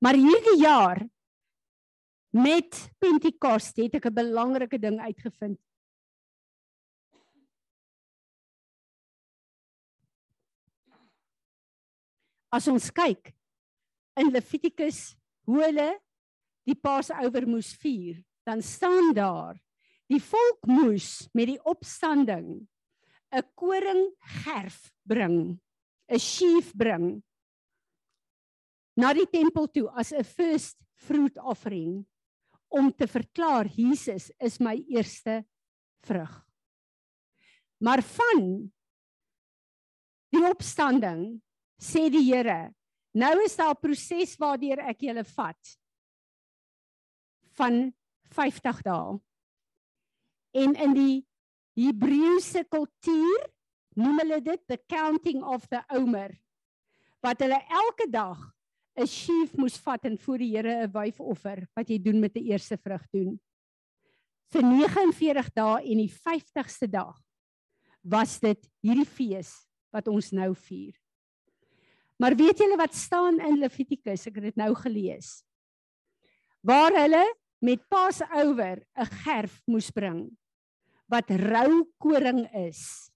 [0.00, 1.00] Maar hierdie jaar
[2.36, 5.58] met Pentekoste het ek 'n belangrike ding uitgevind.
[12.56, 13.34] As ons kyk
[14.16, 15.10] in Levitikus
[15.44, 15.90] hoe hulle
[16.66, 19.58] die Paasouer moes vier, dan staan daar
[20.08, 22.64] die volk moes met die opstanding
[23.36, 25.58] 'n koringgerf bring,
[26.08, 27.22] 'n sheaf bring
[28.96, 32.06] na die tempel toe as 'n first fruit offering
[32.72, 35.44] om te verklaar Jesus is my eerste
[36.06, 36.32] vrug.
[37.78, 38.70] Maar van
[40.32, 41.42] die opstanding
[41.80, 42.72] sê die Here,
[43.14, 45.78] nou is daar 'n proses waardeur ek julle vat
[47.56, 47.92] van
[48.30, 49.18] 50 dae.
[50.54, 51.26] En in die
[51.76, 53.46] Hebreëse kultuur
[53.96, 56.32] noem hulle dit the counting of the omer
[57.24, 58.38] wat hulle elke dag
[58.96, 62.46] 'n sheaf moes vat en voor die Here 'n wyfoffer wat jy doen met 'n
[62.52, 63.40] eerste vrug doen.
[64.52, 67.16] Vir 49 dae en die 50ste dag
[68.02, 70.94] was dit hierdie fees wat ons nou vier.
[72.16, 74.26] Maar weet julle wat staan in Levitikus?
[74.26, 75.42] Ek het dit nou gelees.
[76.64, 77.24] Waar hulle
[77.60, 80.30] met Pasouer 'n gerf moes bring
[81.08, 83.10] wat rou koring is.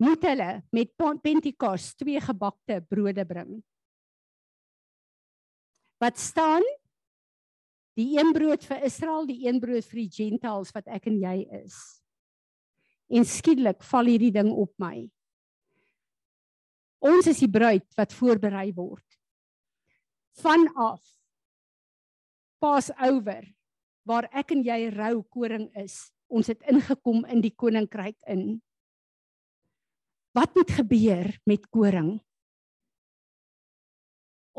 [0.00, 3.60] Moet hulle met Pentekos twee gebakte brode bring
[6.00, 6.64] wat staan
[7.98, 11.36] die een brood vir Israel, die een brood vir die Gentiles wat ek en jy
[11.60, 11.76] is.
[13.12, 15.10] En skielik val hierdie ding op my.
[17.00, 19.06] Ons is die bruid wat voorberei word.
[20.40, 21.00] Vanaf
[22.60, 23.46] Passover
[24.04, 28.60] waar ek en jy rou koring is, ons het ingekom in die koninkryk in.
[30.36, 32.20] Wat moet gebeur met koring?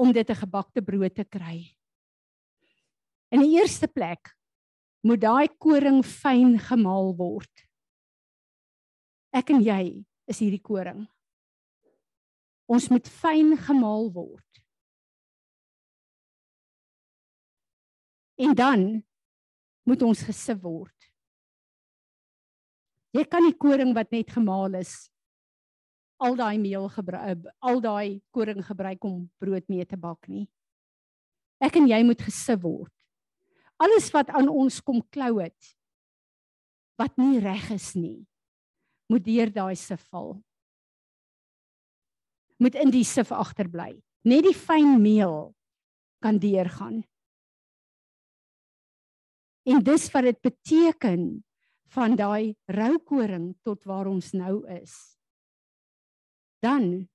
[0.02, 1.78] om dit 'n gebakte brood te kry.
[3.30, 4.36] In die eerste plek
[5.02, 7.68] moet daai koring fyn gemaal word.
[9.34, 11.08] Ek en jy is hierdie koring.
[12.72, 14.62] Ons moet fyn gemaal word.
[18.42, 18.86] En dan
[19.84, 20.96] moet ons gesif word.
[23.12, 25.12] Jy kan nie koring wat net gemaal is
[26.22, 30.46] al daai meel gebruik eh, al daai koring gebruik om brood mee te bak nie.
[31.62, 32.94] Ek en jy moet gesif word.
[33.82, 35.76] Alles wat aan ons kom klou het
[37.02, 38.28] wat nie reg is nie,
[39.10, 40.36] moet deur daai sif val.
[42.62, 43.96] Moet in die sif agterbly.
[44.28, 45.54] Net die fyn meel
[46.22, 47.02] kan deurgaan.
[49.66, 51.24] En dis wat dit beteken
[51.94, 54.94] van daai roukoring tot waar ons nou is.
[56.62, 57.10] Dan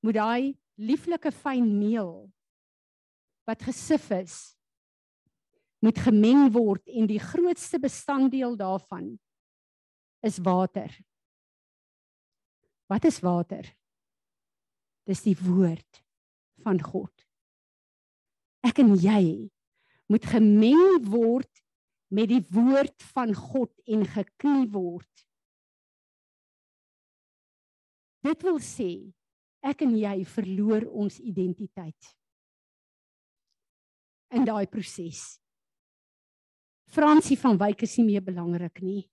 [0.00, 0.44] moet daai
[0.80, 2.30] lieflike fyn meel
[3.44, 4.38] wat gesif is
[5.80, 9.14] moet gemeng word en die grootste bestanddeel daarvan
[10.20, 10.92] is water.
[12.90, 13.64] Wat is water?
[15.08, 16.02] Dis die woord
[16.64, 17.14] van God.
[18.66, 19.48] Ek en jy
[20.10, 21.62] moet gemeng word
[22.10, 25.06] met die woord van God en geknie word.
[28.26, 28.90] Dit wil sê
[29.64, 32.10] ek en jy verloor ons identiteit
[34.34, 35.38] in daai proses.
[36.90, 39.04] Fransie van Wyk is nie meer belangrik nie.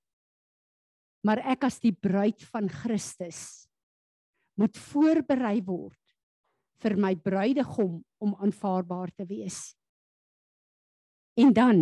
[1.25, 3.66] Maar ek as die bruid van Christus
[4.57, 5.99] moet voorberei word
[6.81, 9.75] vir my bruidegom om aanvaarbaar te wees.
[11.37, 11.81] En dan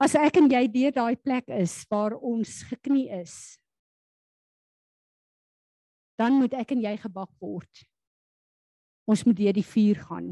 [0.00, 3.56] as ek en jy deur daai plek is waar ons geknie is,
[6.16, 7.84] dan moet ek en jy gebak word.
[9.06, 10.30] Ons moet deur die vuur gaan.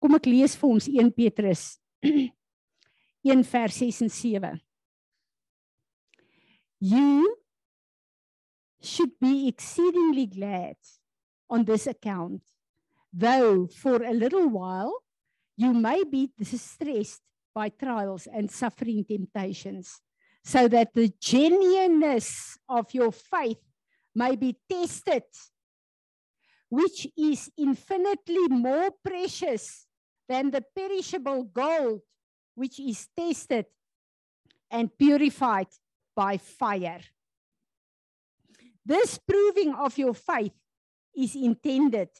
[0.00, 1.64] Kom ek lees vir ons 1 Petrus
[3.28, 4.52] 1 vers 6 en 7.
[6.80, 7.36] You
[8.80, 10.76] should be exceedingly glad
[11.50, 12.42] on this account,
[13.12, 15.02] though for a little while
[15.56, 17.20] you may be distressed
[17.54, 20.00] by trials and suffering temptations,
[20.42, 23.60] so that the genuineness of your faith
[24.14, 25.24] may be tested,
[26.70, 29.86] which is infinitely more precious
[30.28, 32.00] than the perishable gold
[32.54, 33.66] which is tested
[34.70, 35.66] and purified
[36.20, 37.00] by fire.
[38.84, 40.52] This proving of your faith
[41.16, 42.12] is intended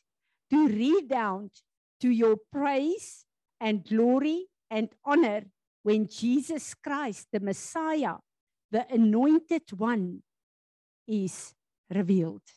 [0.49, 1.51] to redound
[2.01, 3.27] to your praise
[3.61, 5.45] and glory and honor
[5.83, 8.17] when Jesus Christ, the Messiah,
[8.73, 10.23] the anointed one,
[11.07, 11.53] is
[11.91, 12.49] revealed.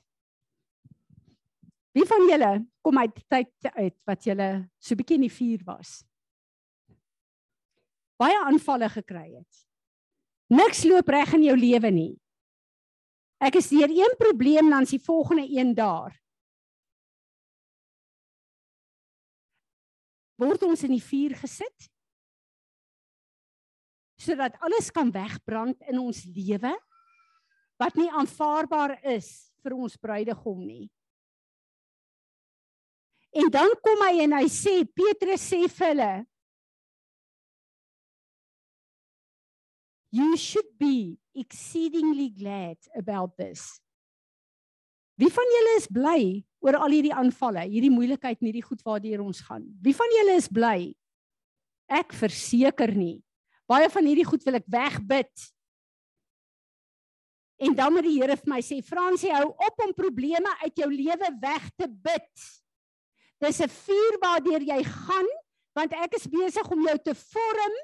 [1.94, 4.48] Wie van julle kom uit tyd uit wat julle
[4.82, 6.00] so bietjie in die vuur was?
[8.18, 9.64] Baie aanvalle gekry het.
[10.54, 12.12] Niks loop reg in jou lewe nie.
[13.44, 16.14] Ek is deur een probleem dan is die volgende een daar.
[20.40, 21.90] Word ons in die vuur gesit?
[24.24, 26.74] sodat alles kan wegbrand in ons lewe
[27.82, 29.30] wat nie aanvaarbaar is
[29.64, 30.86] vir ons bruidegom nie.
[33.34, 36.12] En dan kom hy en hy sê Petrus sê vir hulle
[40.14, 43.82] You should be exceedingly glad about this.
[45.18, 46.22] Wie van julle is bly
[46.62, 49.66] oor al hierdie aanvalle, hierdie moeilikheid en hierdie goed waardeur ons gaan?
[49.82, 50.94] Wie van julle is bly?
[51.90, 53.24] Ek verseker nie.
[53.70, 55.48] Baie van hierdie goed wil ek wegbid.
[57.66, 60.90] En dan moet die Here vir my sê, Fransie, hou op om probleme uit jou
[60.94, 62.46] lewe weg te bid.
[63.42, 65.30] Dis 'n vuur waardeur jy gaan
[65.74, 67.76] want ek is besig om jou te vorm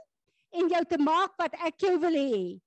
[0.56, 2.58] en jou te maak wat ek jou wil hê.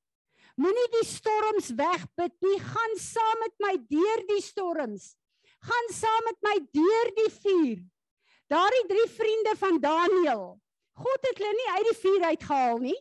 [0.60, 5.14] Moenie die storms wegbid nie, gaan saam met my deur die storms.
[5.62, 7.78] Gaan saam met my deur die vuur.
[8.52, 10.44] Daardie drie vriende van Daniël.
[11.02, 12.98] God het hulle nie uit die vuur uitgehaal nie.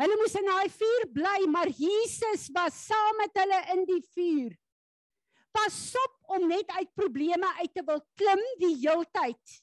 [0.00, 4.52] Hulle moes in daai vuur bly, maar Jesus was saam met hulle in die vuur.
[5.56, 9.60] Pas op om net uit probleme uit te wil klim die heeltyd.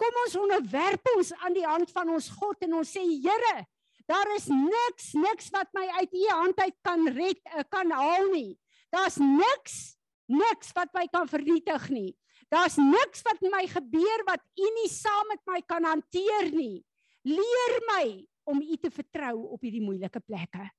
[0.00, 3.66] Kom ons onderwerp ons aan die hand van ons God en ons sê Here,
[4.08, 8.30] daar is niks niks wat my uit u hand uit kan red, eh, kan haal
[8.32, 8.58] nie.
[8.90, 9.96] Daar's niks
[10.30, 12.10] niks wat my kan vernietig nie.
[12.50, 16.82] Daar's niks wat my gebeur wat u nie saam met my kan hanteer nie.
[17.26, 18.04] Leer my
[18.50, 20.70] om u te vertrou op hierdie moeilike plekke.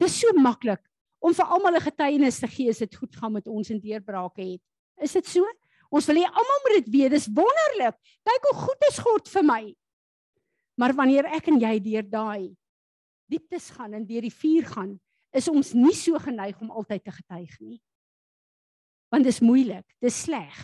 [0.00, 0.80] Dis so maklik
[1.20, 4.42] om vir almal 'n getuienis te gee as dit goed gaan met ons en deurbrake
[4.42, 4.62] het.
[4.96, 5.44] Is dit so?
[5.90, 7.14] Ons wil hê almal moet dit weet.
[7.16, 7.98] Dis wonderlik.
[8.26, 9.62] Kyk hoe goed is God vir my.
[10.80, 12.56] Maar wanneer ek en jy deur daai
[13.30, 14.96] dieptes gaan en deur die vuur gaan,
[15.30, 17.78] is ons nie so geneig om altyd te getuig nie.
[19.10, 20.56] Want dit is moeilik, dit is sleg.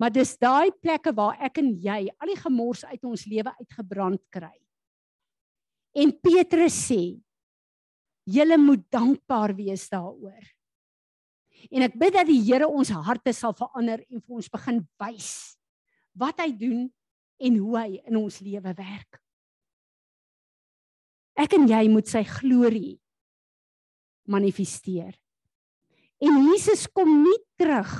[0.00, 4.22] Maar dis daai plekke waar ek en jy al die gemors uit ons lewe uitgebrand
[4.32, 4.54] kry.
[5.96, 7.02] En Petrus sê,
[8.26, 10.42] Julle moet dankbaar wees daaroor.
[11.70, 15.30] En ek bid dat die Here ons harte sal verander en vir ons begin wys
[16.16, 16.86] wat hy doen
[17.42, 19.20] en hoe hy in ons lewe werk.
[21.36, 22.96] Ek en jy moet sy glorie
[24.26, 25.12] manifesteer.
[26.22, 27.92] En Jesus kom nie terug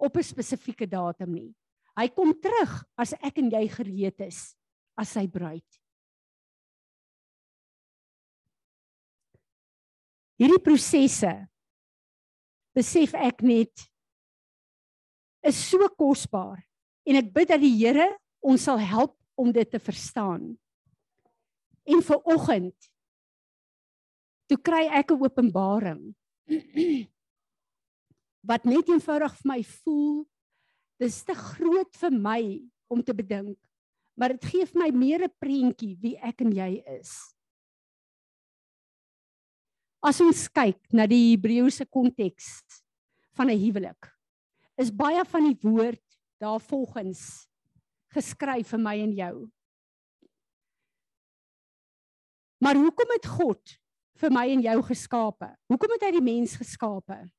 [0.00, 1.54] op 'n spesifieke datum nie.
[1.96, 4.56] Hy kom terug as ek en jy gereed is
[4.96, 5.66] as sy bruid.
[10.40, 11.48] Hierdie prosesse
[12.76, 13.86] besef ek net
[15.46, 16.60] is so kosbaar
[17.08, 18.08] en ek bid dat die Here
[18.40, 20.52] ons sal help om dit te verstaan.
[21.88, 22.90] En vir oggend
[24.50, 26.02] toe kry ek 'n openbaring
[28.50, 30.26] wat net eenvoudig vir my voel
[31.00, 32.42] dis te groot vir my
[32.90, 33.58] om te bedink
[34.18, 37.14] maar dit gee vir my meer 'n prentjie wie ek en jy is
[40.00, 42.62] as ons kyk na die Hebreëse konteks
[43.36, 44.08] van 'n huwelik
[44.80, 46.04] is baie van die woord
[46.40, 47.46] daar volgens
[48.14, 49.50] geskryf vir my en jou.
[52.60, 53.76] Maar hoekom het God
[54.20, 55.48] vir my en jou geskape?
[55.68, 57.30] Hoekom het hy die mens geskape?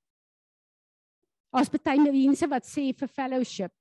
[1.51, 3.73] As baie mense wat sê vir fellowship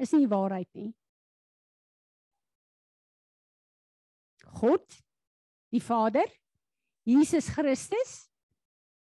[0.00, 0.90] is nie waarheid nie.
[4.60, 4.86] God,
[5.70, 6.26] die Vader,
[7.10, 8.12] Jesus Christus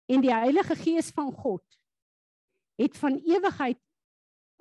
[0.08, 1.64] en die Heilige Gees van God
[2.80, 3.80] het van ewigheid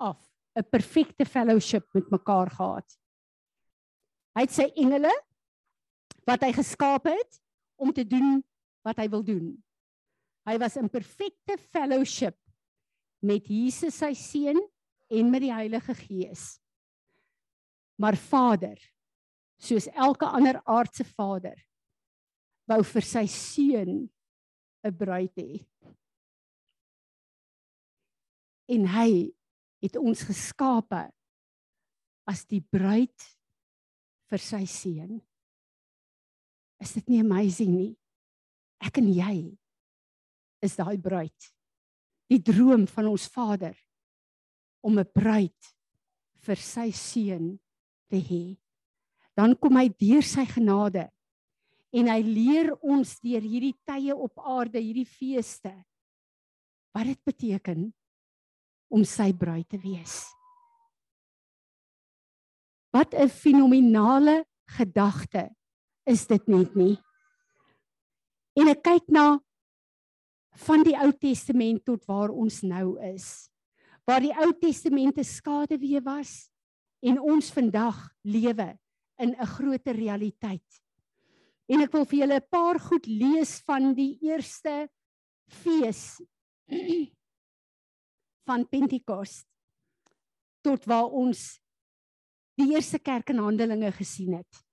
[0.01, 0.19] af
[0.57, 2.97] 'n perfekte fellowship met mekaar gehad.
[4.35, 5.13] Hy het sy engele
[6.25, 7.39] wat hy geskaap het
[7.77, 8.43] om te doen
[8.81, 9.63] wat hy wil doen.
[10.47, 12.37] Hy was in perfekte fellowship
[13.19, 14.59] met Jesus sy seun
[15.09, 16.59] en met die Heilige Gees.
[17.97, 18.77] Maar Vader,
[19.57, 21.66] soos elke ander aardse vader,
[22.67, 24.09] wou vir sy seun
[24.83, 25.65] 'n bruid hê.
[28.67, 29.33] En hy
[29.81, 31.07] het ons geskape
[32.27, 33.15] as die bruid
[34.27, 35.21] vir sy seun.
[36.79, 37.93] Is dit nie amazing nie?
[38.83, 39.57] Ek en jy
[40.61, 41.53] is daai bruid
[42.27, 43.75] die droom van ons Vader
[44.83, 45.73] om 'n bruid
[46.45, 47.59] vir sy seun
[48.09, 48.57] te hê.
[49.35, 51.09] Dan kom hy deur sy genade
[51.95, 55.73] en hy leer ons deur hierdie tye op aarde, hierdie feeste
[56.95, 57.87] wat dit beteken
[58.89, 60.25] om sy bruid te wees.
[62.91, 65.49] Wat 'n fenominale gedagte
[66.05, 66.97] is dit net nie.
[68.55, 69.39] En ek kyk na
[70.65, 73.49] van die Ou Testament tot waar ons nou is.
[74.07, 76.49] Waar die Ou Testament 'n skaduwee was
[77.03, 78.77] en ons vandag lewe
[79.19, 80.86] in 'n groter realiteit.
[81.67, 84.87] En ek wil vir julle 'n paar goed lees van die eerste
[85.47, 86.21] fees
[88.47, 89.43] van Pentekos
[90.63, 91.59] tot waar ons
[92.57, 94.63] die eerste kerk in Handelinge gesien het.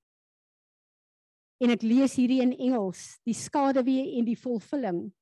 [1.62, 5.12] En ek lees hierdie in Engels, die skaduwee en die volvulling.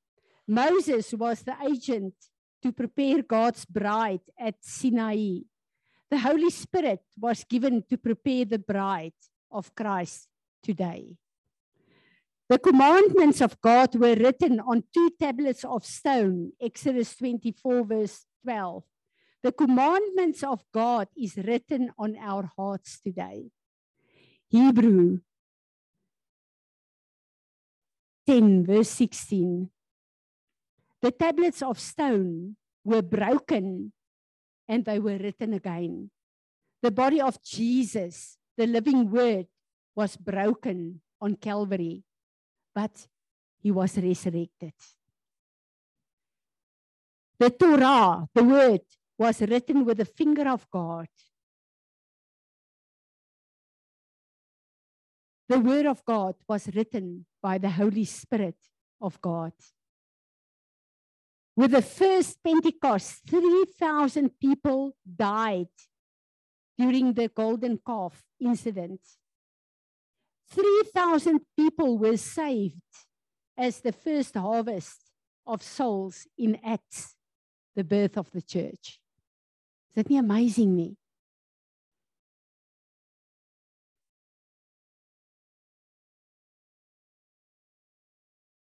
[0.46, 2.14] Moses was the agent
[2.62, 5.44] to prepare God's bride at Sinai.
[6.10, 9.16] The Holy Spirit was given to prepare the bride
[9.50, 10.28] of Christ
[10.62, 11.16] today.
[12.53, 18.84] The commandments of God were written on two tablets of stone, Exodus 24, verse 12.
[19.42, 23.48] The commandments of God is written on our hearts today.
[24.50, 25.20] Hebrew
[28.26, 29.70] 10, verse 16.
[31.00, 33.94] The tablets of stone were broken
[34.68, 36.11] and they were written again.
[36.82, 39.46] The body of Jesus, the living word,
[39.96, 42.05] was broken on Calvary,
[42.74, 43.06] but
[43.60, 44.72] he was resurrected.
[47.38, 48.82] The Torah, the word,
[49.18, 51.08] was written with the finger of God.
[55.48, 58.56] The word of God was written by the Holy Spirit
[59.00, 59.52] of God.
[61.54, 65.68] With the first Pentecost, 3,000 people died
[66.78, 69.00] during the golden calf incident.
[70.53, 72.76] 3,000 people were saved
[73.57, 75.00] as the first harvest
[75.46, 77.14] of souls in Acts,
[77.74, 79.00] the birth of the church.
[79.88, 80.96] Is that amazing nie?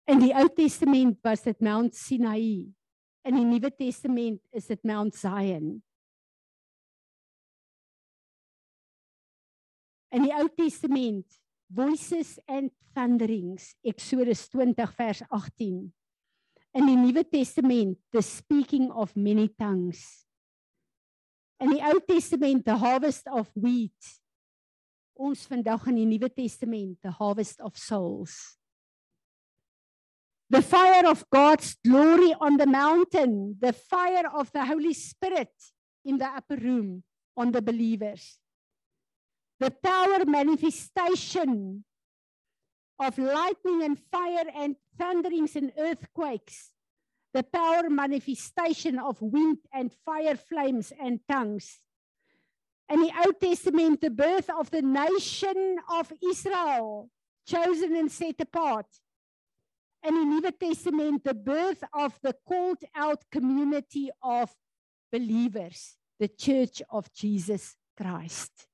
[0.07, 2.67] In die Ou Testament was dit Mount Sinai.
[3.23, 5.81] and In die Nuwe Testament is dit Mount Zion.
[10.11, 11.40] In die Ou Testament,
[11.71, 15.91] voices and thunderings, Exodus 20 vers 18.
[16.73, 20.25] in die Nuwe Testament the speaking of many tongues.
[21.59, 23.99] In die Ou Testament the harvest of wheat.
[25.19, 28.57] Ons vandag in die Nuwe Testament the harvest of souls.
[30.51, 35.51] The fire of God's glory on the mountain, the fire of the Holy Spirit
[36.03, 37.03] in the upper room
[37.37, 38.40] on the believers.
[39.61, 41.85] The power manifestation
[42.97, 46.71] of lightning and fire and thunderings and earthquakes.
[47.35, 51.79] The power manifestation of wind and fire flames and tongues.
[52.89, 57.11] In the Ou Testament, the birth of the nation of Israel,
[57.45, 58.87] chosen and set apart.
[60.03, 64.49] In the Nuwe Testament, the birth of the called out community of
[65.11, 68.70] believers, the church of Jesus Christ.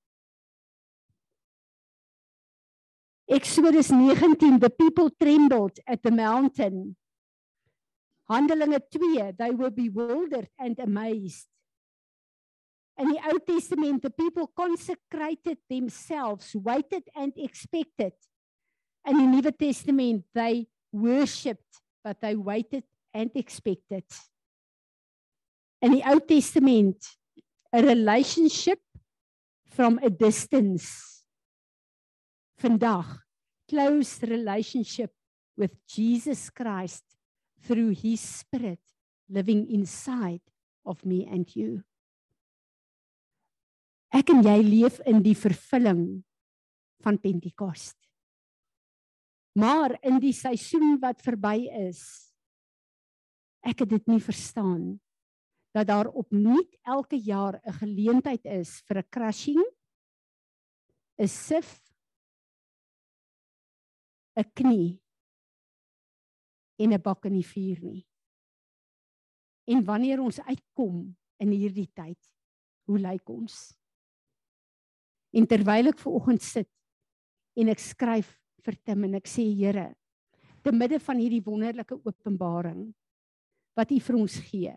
[3.29, 6.95] Exodus 19 the people trembled at the mountain.
[8.29, 11.47] Handelinge 2 they were bewildered and amazed.
[12.97, 18.13] In die Ou Testament the people consecrated themselves, waited and expected.
[19.05, 24.05] In die Nuwe Testament they worshipped but they waited and expected.
[25.81, 27.05] In die Ou Testament
[27.73, 28.79] a relationship
[29.69, 31.16] from a distance
[32.57, 33.05] vandag
[33.69, 35.13] close relationship
[35.57, 37.03] with Jesus Christ
[37.61, 38.79] through his spirit
[39.29, 40.41] living inside
[40.85, 41.83] of me and you.
[44.13, 46.23] Ek en jy leef in die vervulling
[47.03, 47.91] van Pentekos.
[49.57, 52.01] Maar in die seisoen wat verby is,
[53.65, 54.95] ek het dit nie verstaan
[55.75, 59.63] dat daar opnuut elke jaar 'n geleentheid is vir 'n crushing,
[61.19, 61.86] 'n sif
[64.37, 65.01] 'n knie
[66.77, 68.05] en 'n bak in die vuur nie.
[69.67, 72.19] En wanneer ons uitkom in hierdie tyd,
[72.85, 73.73] hoe lyk ons?
[75.33, 76.69] En terwyl ek ver oggend sit
[77.57, 78.29] en ek skryf
[78.63, 79.95] vir Tim en ek sê Here,
[80.63, 82.93] te midde van hierdie wonderlike openbaring
[83.77, 84.73] wat U vir ons gee,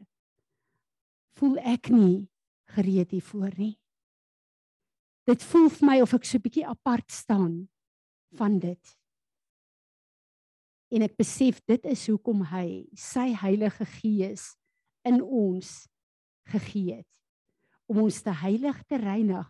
[1.37, 2.29] voel ek nie
[2.75, 3.77] gereed hiervoor nie.
[5.27, 7.69] Dit voel vir my of ek so 'n bietjie apart staan
[8.33, 9.00] van dit
[10.91, 14.51] en ek besef dit is hoekom hy sy Heilige Gees
[15.07, 15.85] in ons
[16.51, 17.07] gegee het
[17.91, 19.47] om ons te heilig te reinig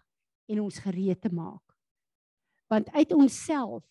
[0.50, 1.62] en ons gereed te maak.
[2.72, 3.84] Want uit onsself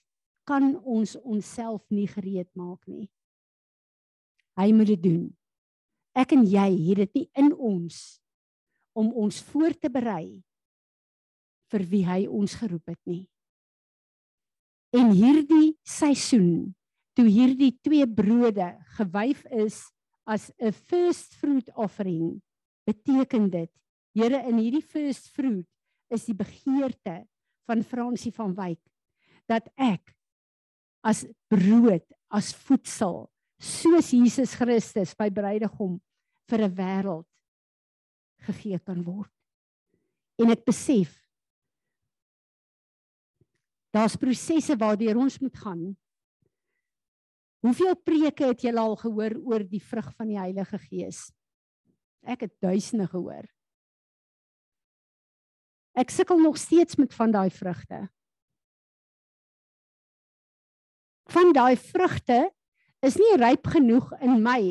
[0.49, 3.05] kan ons onsself nie gereed maak nie.
[4.57, 5.25] Hy moet dit doen.
[6.17, 7.99] Ek en jy het dit nie in ons
[8.97, 10.41] om ons voor te berei
[11.69, 13.23] vir wie hy ons geroep het nie.
[14.97, 16.73] En hierdie seisoen
[17.19, 19.83] toe hierdie twee brode gewyf is
[20.23, 22.39] as 'n first fruit offering
[22.87, 23.71] beteken dit
[24.17, 25.67] Here in hierdie first fruit
[26.09, 27.21] is die begeerte
[27.69, 28.81] van Fransie van Wyk
[29.49, 30.15] dat ek
[31.05, 33.27] as brood as voedsel
[33.59, 35.99] soos Jesus Christus by bruidegom
[36.49, 37.27] vir 'n wêreld
[38.47, 39.31] gegee kan word.
[40.39, 41.13] En ek besef
[43.93, 45.97] daar's prosesse waardeur ons moet gaan
[47.59, 51.25] Hoeveel preke het julle al gehoor oor die vrug van die Heilige Gees?
[52.23, 53.47] Ek het duisende gehoor.
[55.99, 58.05] Ek sukkel nog steeds met van daai vrugte.
[61.29, 62.39] Van daai vrugte
[63.05, 64.61] is nie ryp genoeg in my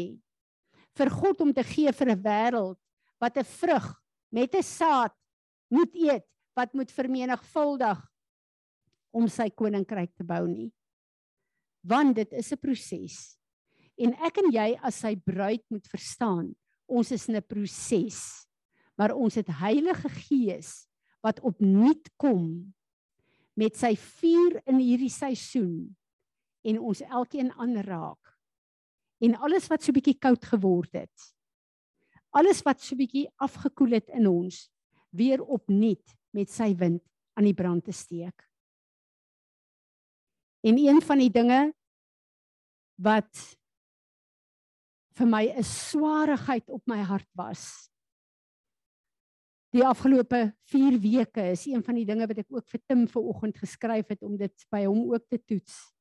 [0.99, 2.81] vir God om te gee vir 'n wêreld
[3.21, 3.87] wat 'n vrug
[4.33, 5.15] met 'n saad
[5.71, 6.27] moet eet
[6.57, 8.01] wat moet vermenigvuldig
[9.13, 10.73] om sy koninkryk te bou nie
[11.89, 13.39] want dit is 'n proses.
[13.97, 16.55] En ek en jy as sy bruid moet verstaan,
[16.87, 18.47] ons is in 'n proses.
[18.97, 20.87] Maar ons het Heilige Gees
[21.23, 22.75] wat opnuut kom
[23.55, 25.97] met sy vuur in hierdie seisoen
[26.63, 28.39] en ons elkeen aanraak.
[29.21, 31.35] En alles wat so bietjie koud geword het.
[32.31, 34.69] Alles wat so bietjie afgekoel het in ons
[35.11, 37.03] weer opnuut met sy wind
[37.35, 38.45] aan die brand te steek.
[40.67, 41.73] En een van die dinge
[42.99, 43.31] wat
[45.19, 47.91] vir my 'n swaarigheid op my hart was.
[49.75, 53.59] Die afgelope 4 weke is een van die dinge wat ek ook vir Tim vanoggend
[53.59, 55.93] geskryf het om dit by hom ook te toets.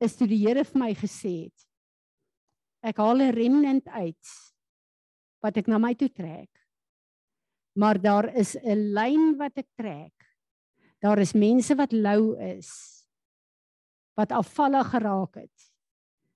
[0.00, 1.66] Is toe die Here vir my gesê het:
[2.82, 4.26] Ek haal 'n remnant uit
[5.42, 6.50] wat ek na my toe trek.
[7.76, 10.14] Maar daar is 'n lyn wat ek trek.
[11.00, 13.04] Daar is mense wat lou is
[14.16, 15.73] wat afvallig geraak het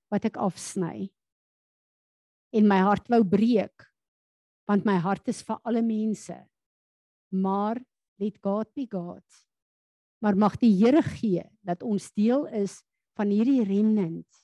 [0.09, 1.09] wat ek afsny.
[2.53, 3.85] en my hart wou breek
[4.69, 6.35] want my hart is vir alle mense.
[7.33, 7.79] Maar
[8.21, 9.25] let God be God.
[10.21, 12.75] Maar mag die Here gee dat ons deel is
[13.17, 14.43] van hierdie remnant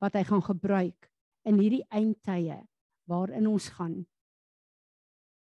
[0.00, 1.10] wat hy gaan gebruik
[1.44, 2.56] in hierdie eindtye
[3.10, 3.98] waarin ons gaan.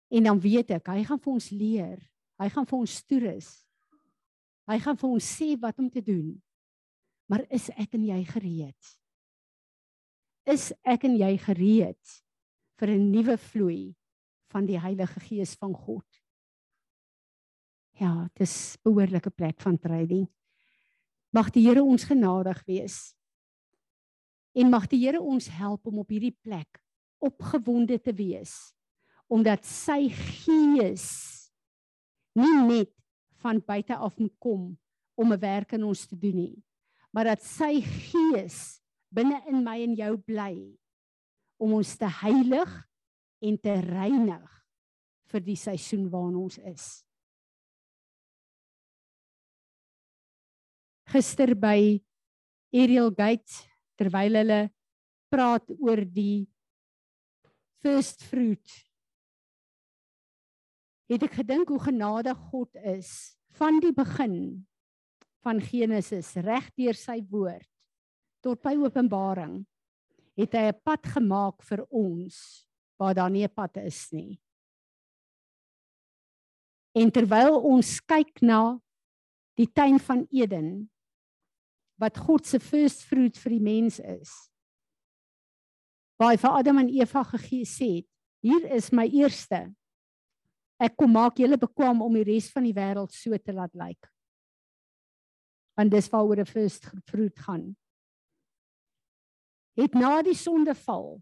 [0.08, 2.00] En dan weet ek, hy gaan vir ons leer.
[2.40, 3.50] Hy gaan vir ons toerus.
[4.70, 6.38] Hy gaan vir ons sê wat om te doen.
[7.28, 8.96] Maar is ek en jy gereed?
[10.46, 12.16] Is ek en jy gereed
[12.80, 13.96] vir 'n nuwe vloei
[14.54, 16.06] van die Heilige Gees van God?
[18.00, 20.28] Ja, dis behoorlike plek van training.
[21.32, 23.16] Mag die Here ons genadig wees.
[24.54, 26.86] En mag die Here ons help om op hierdie plek
[27.26, 28.76] opgewonde te wees
[29.28, 31.08] omdat sy gees
[32.38, 32.92] nie net
[33.42, 34.78] van buite af moet kom
[35.16, 36.64] om 'n werk in ons te doen nie
[37.12, 38.82] maar dat sy gees
[39.16, 40.54] binne in my en jou bly
[41.62, 42.76] om ons te heilig
[43.46, 44.62] en te reinig
[45.32, 47.06] vir die seisoen waarin ons is
[51.16, 52.02] gister by
[52.76, 53.64] Ariel Gate
[53.96, 54.60] terwyl hulle
[55.32, 56.48] praat oor die
[57.86, 58.74] first fruit.
[61.08, 64.66] Het ek gedink hoe genadig God is van die begin
[65.46, 67.70] van Genesis reg deur sy woord
[68.46, 69.64] tot by Openbaring
[70.38, 72.68] het hy 'n pad gemaak vir ons
[73.00, 74.40] waar daar nie 'n pad is nie.
[76.96, 78.80] En terwyl ons kyk na
[79.58, 80.90] die tuin van Eden
[82.00, 84.32] wat God se first fruit vir die mens is,
[86.20, 88.08] waar hy vir Adam en Eva gegee sê het,
[88.42, 89.74] hier is my eerste.
[90.80, 94.12] Ek kom maak julle bekwam om die res van die wêreld so te laat lyk.
[95.76, 97.76] Want dis waaroor 'n first fruit gaan.
[99.76, 101.18] Het na die sondeval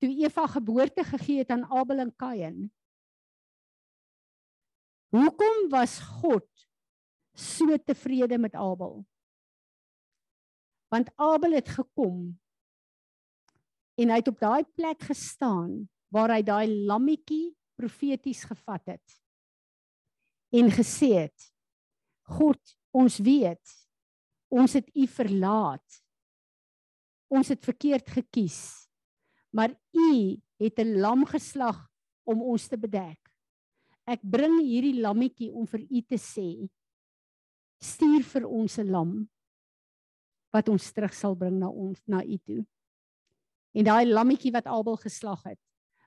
[0.00, 2.58] toe Eva geboorte gegee het aan Abel en Kain.
[5.12, 6.48] Hoekom was God
[7.36, 9.04] so tevrede met Abel?
[10.88, 12.40] Want Abel het gekom
[14.00, 19.16] en hy het op daai plek gestaan waar hy daai lammetjie profeties gevat het
[20.56, 21.50] en gesê het
[22.36, 23.74] God ons weet
[24.50, 26.00] ons het u verlaat
[27.30, 28.88] ons het verkeerd gekies
[29.54, 31.88] maar u het 'n lam geslag
[32.26, 33.18] om ons te bedek
[34.06, 36.68] ek bring hierdie lammetjie om vir u te sê
[37.80, 39.28] stuur vir ons 'n lam
[40.52, 42.66] wat ons terug sal bring na ons na u toe
[43.72, 45.58] En daai lammetjie wat Abel geslag het,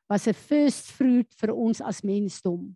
[0.07, 2.75] was 'n first fruit vir ons as mensdom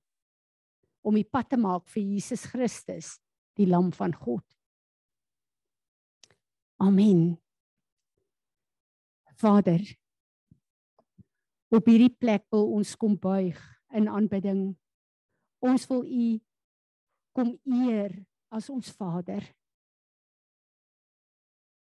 [1.02, 3.20] om die pad te maak vir Jesus Christus,
[3.56, 4.44] die lam van God.
[6.80, 7.38] Amen.
[9.38, 9.82] Vader,
[11.70, 13.58] op hierdie plek wil ons kom buig
[13.94, 14.72] in aanbidding.
[15.64, 16.28] Ons wil U
[17.38, 18.16] kom eer
[18.54, 19.44] as ons Vader.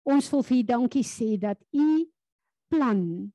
[0.06, 2.06] Ons wil vir U dankie sê dat U
[2.70, 3.32] plan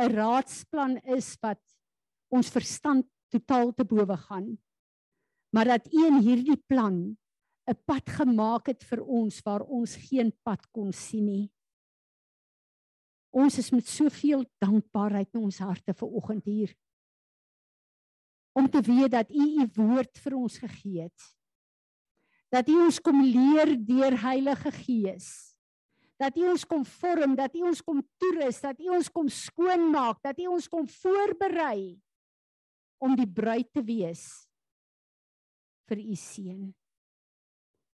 [0.00, 1.60] 'n raadsplan is wat
[2.32, 4.58] ons verstand totaal te bowe gaan.
[5.52, 7.16] Maar dat U in hierdie plan
[7.68, 11.51] 'n pad gemaak het vir ons waar ons geen pad kon sien nie.
[13.32, 16.74] Ons is met soveel dankbaarheid in ons harte ver oggend hier
[18.52, 21.28] om te weet dat U U woord vir ons gegee het.
[22.52, 25.30] Dat U ons kom leer deur Heilige Gees
[26.22, 30.20] dat U ons kom vorm, dat U ons kom toerus, dat U ons kom skoonmaak,
[30.22, 31.98] dat U ons kom voorberei
[33.02, 34.22] om die bruid te wees
[35.90, 36.70] vir U seun.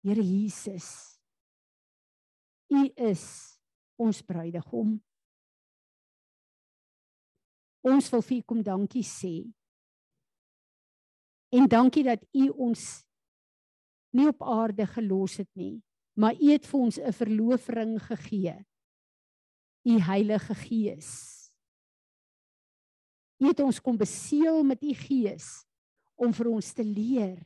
[0.03, 0.89] Here Jesus.
[2.67, 3.23] U is
[3.95, 4.97] ons bruidegom.
[7.88, 9.35] Ons wil vir U kom dankie sê.
[11.55, 12.83] En dankie dat U ons
[14.17, 15.79] nie op aarde gelos het nie,
[16.19, 18.65] maar U het vir ons 'n verloofring gegee.
[19.88, 21.11] U Heilige Gees.
[23.39, 25.65] U het ons kom beseël met U Gees
[26.15, 27.45] om vir ons te leer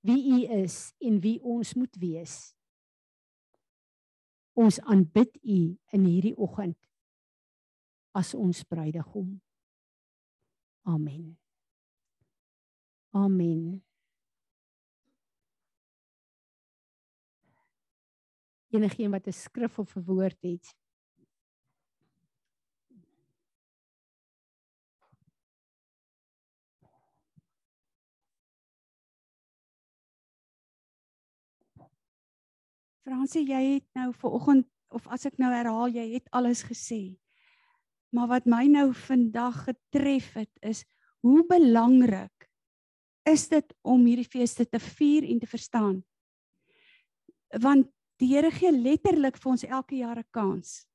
[0.00, 2.54] wie U is en wie ons moet wees.
[4.54, 6.78] Ons aanbid U in hierdie oggend
[8.12, 9.38] as ons bruidegom.
[10.88, 11.36] Amen.
[13.12, 13.82] Amen.
[18.70, 20.74] enigeen wat 'n skrif of 'n woord het.
[33.02, 37.18] Fransie, jy het nou ver oggend of as ek nou herhaal, jy het alles gesê.
[38.14, 40.84] Maar wat my nou vandag getref het is
[41.20, 42.48] hoe belangrik
[43.28, 45.96] is dit om hierdie feeste te vier en te verstaan.
[47.60, 50.86] Want die Here gee letterlik vir ons elke jaar 'n kans.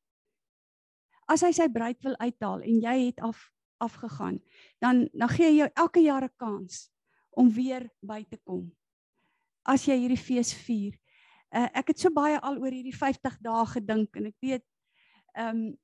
[1.28, 4.40] As hy sy bruid wil uithaal en jy het af afgegaan,
[4.80, 6.90] dan dan gee hy jou elke jaar 'n kans
[7.32, 8.72] om weer by te kom.
[9.66, 11.00] As jy hierdie fees vier.
[11.54, 14.66] Uh, ek het so baie al oor hierdie 50 dae gedink en ek weet
[15.36, 15.78] ehm um,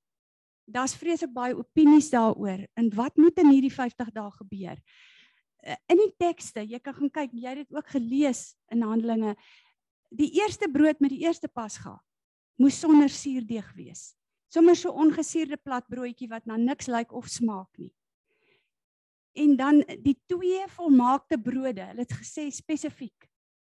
[0.72, 4.78] daar's vreeslik baie opinies daaroor en wat moet in hierdie 50 dae gebeur?
[5.60, 9.36] Uh, in die tekste, jy kan gaan kyk, jy het dit ook gelees in Handelinge.
[10.10, 11.98] Die eerste brood met die eerste Pasga
[12.60, 14.14] moes sonder suurdeeg wees
[14.54, 17.94] sommer so ongesuurde plat broodjie wat na niks lyk of smaak nie.
[19.38, 23.30] En dan die twee volmaakte brode, hulle het gesê spesifiek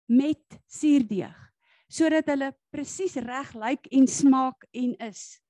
[0.09, 1.39] met suurdeeg
[1.93, 5.42] sodat hulle presies reg lyk en smaak en is.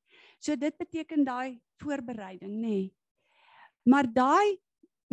[0.42, 2.66] So dit beteken daai voorbereiding, nê.
[2.66, 2.86] Nee.
[3.86, 4.58] Maar daai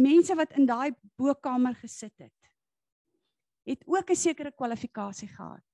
[0.01, 2.51] mense wat in daai bokkamer gesit het,
[3.69, 5.65] het ook 'n sekere kwalifikasie gehad.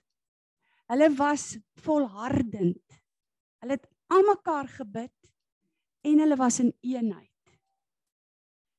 [0.91, 2.84] Hulle was volhardend.
[3.60, 5.32] Hulle het almekaar gebid
[6.01, 7.60] en hulle was in eenheid.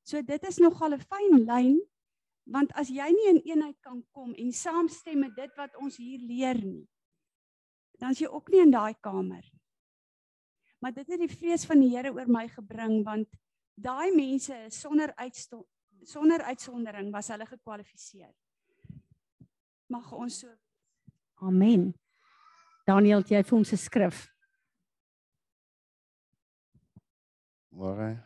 [0.02, 1.80] So dit is nogal 'n fyn lyn
[2.44, 6.20] want as jy nie in eenheid kan kom en saamstem met dit wat ons hier
[6.20, 6.88] leer nie,
[7.98, 9.55] dan is jy ook nie in daai kamer nie.
[10.78, 13.28] Maar dit het die vrees van die Here oor my gebring want
[13.76, 15.12] daai mense sonder
[16.06, 18.32] sonder uitsondering was hulle gekwalifiseer.
[19.88, 20.52] Mag ons so
[21.44, 21.90] Amen.
[22.88, 24.28] Daniel, jy het vir ons 'n skrif.
[27.70, 28.24] Môre.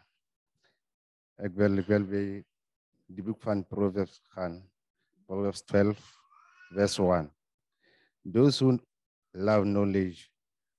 [1.38, 2.44] Ek wil ek wil by
[3.08, 4.62] die boek van Proverbs gaan.
[5.26, 5.98] Proverbs 12
[6.74, 7.30] verse 1.
[8.24, 8.78] Those who
[9.34, 10.30] love knowledge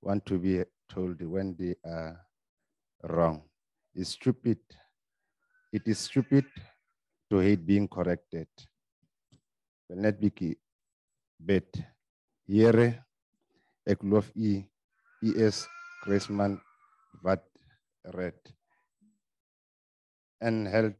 [0.02, 0.64] want to be
[0.94, 2.20] told when they are
[3.04, 3.42] wrong.
[3.96, 4.60] It's stupid.
[5.72, 6.46] It is stupid
[7.30, 8.48] to hate being corrected.
[9.90, 10.56] Net bietjie
[11.40, 11.68] bid.
[12.48, 12.88] Here,
[13.88, 14.54] ek loof U.
[15.24, 15.64] U is
[16.04, 16.60] Christman
[17.24, 17.44] wat
[18.16, 18.40] red
[20.42, 20.98] en held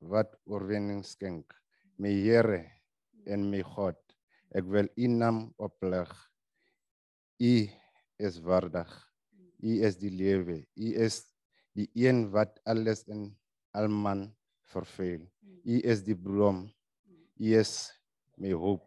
[0.00, 1.52] wat oorwinning skenk.
[2.00, 2.64] My Here
[3.28, 3.98] en my God,
[4.56, 6.08] ek wil U naam oplig.
[8.18, 8.90] Is waardig.
[9.62, 10.62] U is die lewe.
[10.74, 11.22] U is
[11.74, 13.30] die een wat alles in
[13.74, 14.28] alman
[14.70, 15.24] vervul.
[15.64, 16.66] U is die bron.
[17.38, 17.90] U is
[18.36, 18.84] my hoop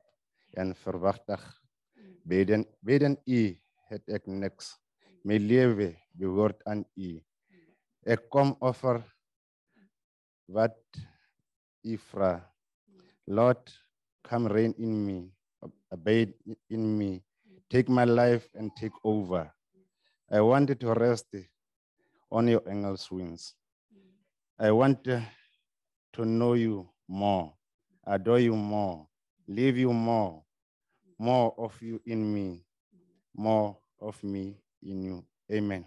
[0.59, 1.41] en verwagtig.
[2.23, 3.41] Beden beden U
[3.89, 4.75] het ek niks.
[5.23, 7.17] My lewe behoort aan U.
[8.01, 9.01] Ek kom offer
[10.51, 10.79] wat
[11.85, 12.33] u vra.
[13.25, 13.69] Lord,
[14.27, 15.17] come reign in me,
[15.89, 16.33] abide
[16.67, 17.21] in me.
[17.71, 19.47] Take my life and take over.
[20.29, 21.31] I want to rest
[22.29, 23.55] on your angel's wings.
[24.59, 27.53] I want to know you more,
[28.05, 29.07] adore you more,
[29.47, 30.43] live you more,
[31.17, 32.65] more of you in me,
[33.33, 35.23] more of me in you.
[35.49, 35.85] Amen.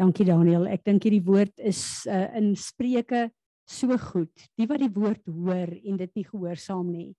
[0.00, 0.64] Dankie Daniel.
[0.72, 3.26] Ek dink hierdie woord is uh, in Spreuke
[3.68, 4.32] so goed.
[4.56, 7.10] Die wat die woord hoor en dit nie gehoorsaam nie.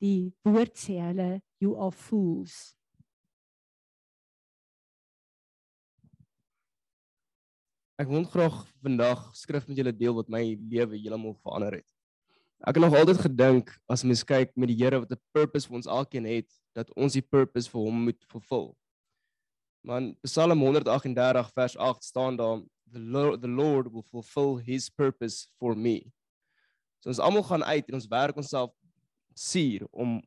[0.00, 2.74] Die woord sê hulle you are fools.
[7.94, 11.90] Ek wil graag vandag skrif met julle deel wat my lewe heeltemal verander het.
[12.64, 15.76] Ek het nog altyd gedink as mens kyk met die Here wat 'n purpose vir
[15.78, 18.74] ons alkeen het, dat ons die purpose vir hom moet vervul.
[19.84, 25.48] Man Psalm 138 vers 8 staan daar the Lord, the Lord will fulfill his purpose
[25.58, 26.12] for me.
[27.00, 28.72] So ons almal gaan uit en ons werk onsself
[29.34, 30.22] suur om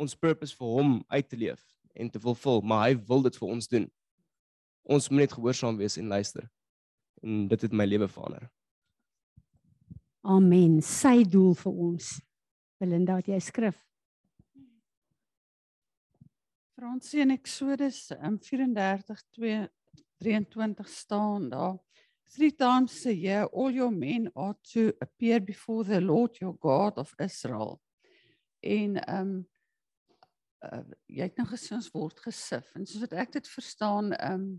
[0.00, 1.60] ons purpose vir hom uit te leef
[1.94, 3.86] en te vervul, maar hy wil dit vir ons doen.
[4.90, 6.46] Ons moet net gehoorsaam wees en luister.
[7.22, 8.48] En dit het my lewe verander.
[10.24, 10.80] Amen.
[10.84, 12.10] Sy doel vir ons.
[12.80, 13.76] Belinda, het jy skrif?
[16.76, 19.68] Frans in Exodus um, 34 2
[20.20, 21.78] 23 staan daar.
[22.30, 26.96] Three times a year all your men are to appear before the Lord your God
[26.96, 27.80] of Israel.
[28.60, 29.48] En ehm um,
[30.64, 34.34] uh, jy het nou gesê ons word gesif en soos wat ek dit verstaan ehm
[34.34, 34.50] um,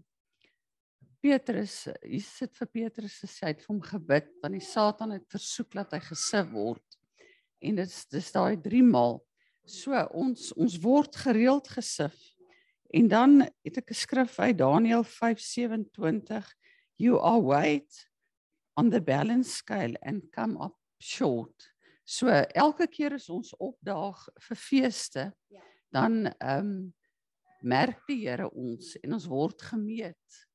[1.22, 5.28] Petrus, hy sit vir Petrus se sy het vir hom gebid want die Satan het
[5.30, 6.98] versoek dat hy gesif word.
[7.62, 9.20] En dit is dis daai 3 maal
[9.72, 12.16] So ons ons word gereeld gesif.
[12.92, 16.56] En dan het ek 'n skrif uit Daniël 5:27
[16.98, 18.10] You are weight
[18.76, 21.74] on the balance scale and come up short.
[22.04, 25.62] So elke keer as ons opdaag vir feeste, ja.
[25.92, 26.74] Dan ehm um,
[27.62, 30.48] merk die Here ons en ons word gemeet.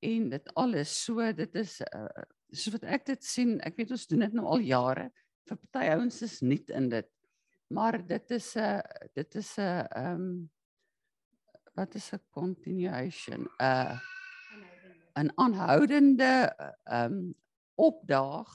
[0.00, 4.06] en dit alles so dit is uh, soos wat ek dit sien ek weet ons
[4.10, 5.10] doen dit nou al jare
[5.48, 7.10] vir party ouens is nie in dit
[7.70, 10.50] maar dit is 'n uh, dit is 'n uh, ehm um,
[11.76, 13.98] wat is 'n continuation 'n uh,
[15.20, 16.32] 'n aanhoudende
[16.86, 17.34] ehm um,
[17.76, 18.50] opdaag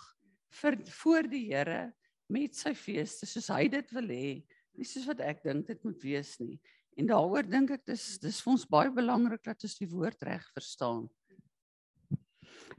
[0.62, 1.94] vir voor die Here
[2.28, 4.44] met sy feeste soos hy dit wil hê
[4.78, 6.60] nie soos wat ek dink dit moet wees nie
[6.96, 10.44] En daaroor dink ek dis dis vir ons baie belangrik dat ons die woord reg
[10.56, 11.04] verstaan.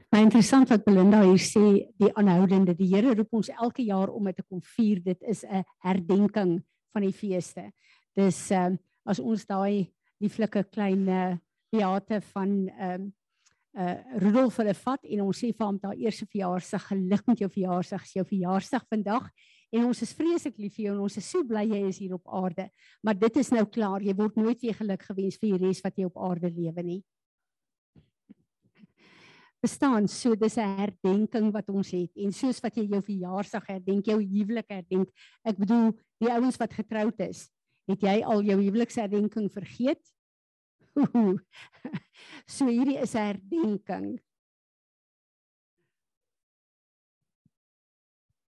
[0.09, 1.65] Maar interessant wat Belinda hier sê,
[1.99, 5.01] die aanhoudende, die Here roep ons elke jaar om dit te kom vier.
[5.03, 7.71] Dit is 'n herdenking van die feeste.
[8.15, 11.37] Dis ehm um, as ons daai lieflike klein uh,
[11.71, 13.13] beate van ehm um,
[13.77, 17.49] uh Rudolf hulle vat en ons sê vir hom daar eerste verjaarsdag geluk met jou
[17.49, 19.29] verjaarsdag, jou verjaarsdag vandag
[19.71, 22.15] en ons is vreeslik lief vir jou en ons is so bly jy is hier
[22.15, 22.69] op aarde.
[23.03, 24.01] Maar dit is nou klaar.
[24.01, 27.01] Jy word nooit weer geluk gewens vir die res wat jy op aarde lewe nie.
[29.63, 34.05] Bestaan so dis 'n herdenking wat ons het en soos wat jy jou verjaarsdag herdenk,
[34.05, 35.09] jou huwelik herdenk.
[35.43, 37.49] Ek bedoel die ouens wat getroud is,
[37.87, 40.03] het jy al jou huweliksherdenking vergeet?
[42.55, 44.19] so hierdie is 'n herdenking.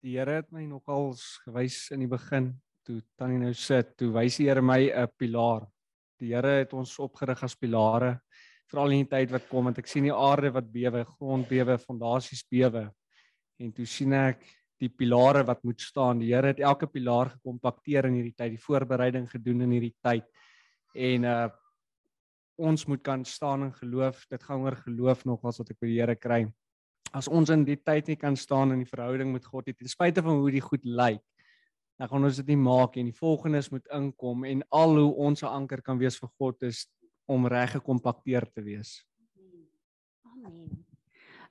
[0.04, 2.54] Die Here het my nogals gewys in die begin
[2.88, 5.68] toe tannie nou sit, toe wys die Here my 'n pilaar.
[6.20, 8.20] Die Here het ons opgerig as pilare
[8.70, 11.78] veral in die tyd wat kom want ek sien die aarde wat bewe, grond bewe,
[11.78, 12.90] fondasies bewe.
[13.60, 14.46] En toe sien ek
[14.80, 16.20] die pilare wat moet staan.
[16.20, 20.26] Die Here het elke pilaar gekompakteer in hierdie tyd, die voorbereiding gedoen in hierdie tyd.
[20.96, 21.50] En uh
[22.60, 24.26] ons moet kan staan in geloof.
[24.28, 26.46] Dit gaan oor geloof nogals wat ek by die Here kry
[27.14, 29.90] as ons in die tyd nie kan staan in die verhouding met God nie, ten
[29.90, 31.24] spyte van hoe die goed lyk,
[32.00, 35.44] dan gaan ons dit nie maak en die volgendes moet inkom en al hoe ons
[35.44, 36.88] 'n anker kan wees vir God is
[37.28, 39.06] om reg gekompakteer te wees.
[40.24, 40.86] Amen.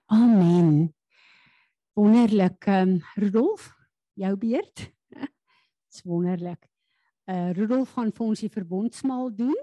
[0.07, 0.95] Amen.
[1.95, 3.75] Wonderlik, um, Rudolf,
[4.15, 4.91] jou beurt.
[5.89, 6.69] Dit's wonderlik.
[7.29, 9.57] Uh Rudolf gaan vir ons die verbondsmaal doen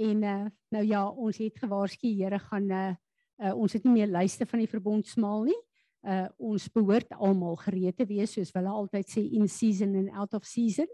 [0.00, 2.94] en uh nou ja, ons het gewaarsku Here gaan uh
[3.42, 5.60] Uh, ons het nie meer lyste van die verbondsmaal nie.
[6.04, 10.34] Uh ons behoort almal gereed te wees soos hulle altyd sê in season and out
[10.36, 10.88] of season.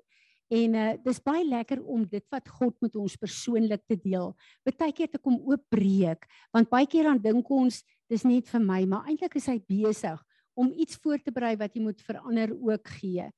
[0.51, 4.33] En uh dis baie lekker om dit wat God met ons persoonlik te deel.
[4.67, 6.25] Partykeer te kom oopbreek,
[6.55, 10.23] want baie keer dan dink ons dis net vir my, maar eintlik is hy besig
[10.59, 13.29] om iets voor te berei wat jy moet verander ook gee.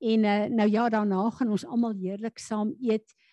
[0.00, 3.27] En uh nou ja, daarna gaan ons almal heerlik saam eet uh,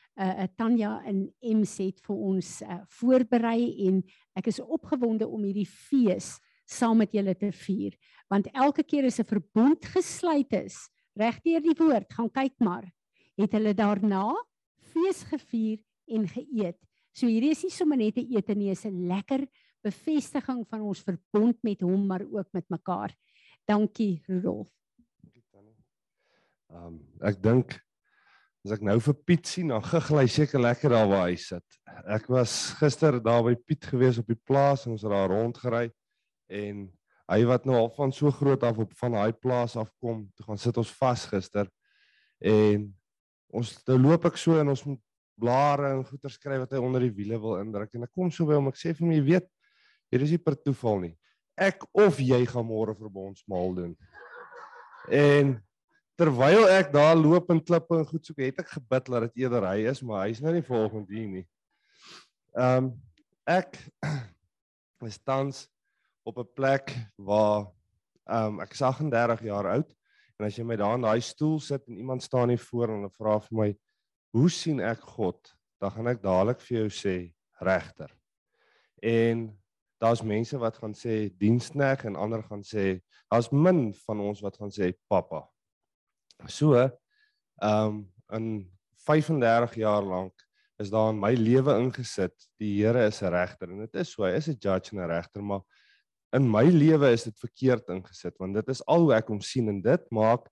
[0.56, 4.04] Tanya in het vir ons uh, voorberei en
[4.36, 7.98] ek is opgewonde om hierdie fees saam met julle te vier
[8.30, 12.86] want elke keer as 'n verbond gesluit is regdeur die woord gaan kyk maar
[13.38, 14.34] het hulle daarna
[14.94, 16.78] fees gevier en geëet.
[17.16, 19.48] So hierdie is nie sommer net 'n ete nie is 'n lekker
[19.84, 23.16] bevestiging van ons verbond met hom maar ook met mekaar.
[23.68, 24.22] Dankie
[26.70, 27.85] Ehm um, ek dink
[28.66, 31.76] As ek nou vir Piet sien, dan giggel hy seker lekker daar waar hy sit.
[32.10, 35.92] Ek was gister daar by Piet gewees op die plaas en ons het daar rondgery
[36.50, 36.80] en
[37.30, 40.48] hy wat nou al van so groot af op van daai plaas af kom, toe
[40.48, 41.70] gaan sit ons vas gister.
[42.42, 42.88] En
[43.54, 45.02] ons nou loop ek so en ons moet
[45.38, 48.50] blare en goeder skryf wat hy onder die wiele wil indruk en ek kom so
[48.50, 49.50] by hom ek sê vir hom jy weet
[50.10, 51.14] hier is nie per toeval nie.
[51.54, 53.94] Ek of jy gaan môre verbondsmaal doen.
[55.14, 55.54] En
[56.20, 59.68] terwyl ek daar loop en klippe en goed soek, het ek gebid dat dit eerder
[59.68, 61.46] hy is, maar hy's nou nie volgens hier nie.
[62.56, 62.94] Ehm um,
[63.46, 63.78] ek
[65.06, 65.68] is tans
[66.26, 67.68] op 'n plek waar
[68.26, 69.92] ehm um, ek is 38 jaar oud
[70.40, 73.04] en as jy my daar in daai stoel sit en iemand staan hier voor en
[73.04, 73.70] hulle vra vir my,
[74.34, 78.10] "Hoe sien ek God?" dan gaan ek dadelik vir jou sê, "Regter."
[79.04, 79.58] En
[80.00, 84.58] daar's mense wat gaan sê dienskneg en ander gaan sê, daar's min van ons wat
[84.58, 85.55] gaan sê, "Pappa."
[86.48, 86.92] So, ehm
[87.62, 88.72] um, in
[89.06, 90.34] 35 jaar lank
[90.82, 94.24] is daar in my lewe ingesit, die Here is 'n regter en dit is so,
[94.24, 95.62] hy is 'n judge en 'n regter, maar
[96.36, 99.70] in my lewe is dit verkeerd ingesit want dit is al hoe ek hom sien
[99.72, 100.50] en dit maak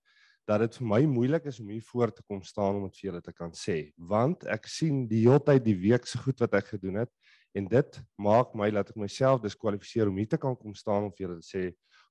[0.48, 3.08] dat dit vir my moeilik is om hier voor te kom staan om dit vir
[3.10, 3.78] julle te kan sê
[4.12, 7.12] want ek sien die hele tyd die week se goed wat ek gedoen het
[7.58, 11.14] en dit maak my laat ek myself diskwalifiseer om hier te kan kom staan om
[11.14, 11.64] vir julle te sê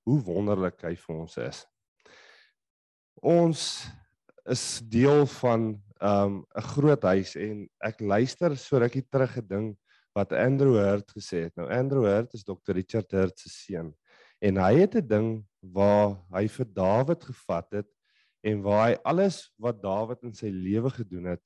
[0.07, 1.63] hoe wonderlik hy vir ons is
[3.23, 3.87] ons
[4.51, 9.77] is deel van 'n um, 'n groot huis en ek luister so rukkie terug gedink
[10.13, 11.55] wat Andrew Hurt gesê het.
[11.55, 12.75] Nou Andrew Hurt is Dr.
[12.75, 13.93] Richard Hurt se seun
[14.41, 17.89] en hy het 'n ding waar hy vir Dawid gevat het
[18.43, 21.41] en waar hy alles wat Dawid in sy lewe gedoen het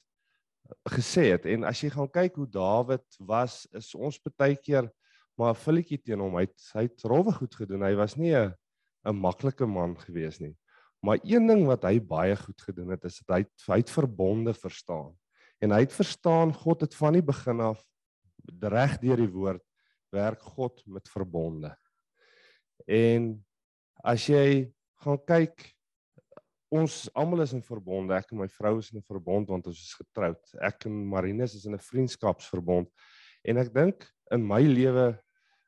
[0.89, 4.89] gesê het en as jy gaan kyk hoe Dawid was is ons baie keer
[5.37, 6.35] maar 'n filletjie teen hom.
[6.35, 7.85] Hy het, hy het rowwe goed gedoen.
[7.85, 8.53] Hy was nie 'n
[9.05, 10.55] 'n maklike man gewees nie.
[11.05, 13.43] Maar een ding wat hy baie goed gedoen het is dat hy
[13.73, 15.13] hy het verbonde verstaan.
[15.61, 17.83] En hy het verstaan God het van die begin af
[18.61, 19.63] reg deur die woord
[20.13, 21.73] werk God met verbonde.
[22.87, 23.33] En
[24.05, 24.69] as jy
[25.03, 25.65] gaan kyk
[26.73, 28.15] ons almal is in verbonde.
[28.15, 30.41] Ek en my vrou is in 'n verbond want ons is getroud.
[30.61, 32.89] Ek en Marinus is in 'n vriendskapsverbond.
[33.43, 35.19] En ek dink in my lewe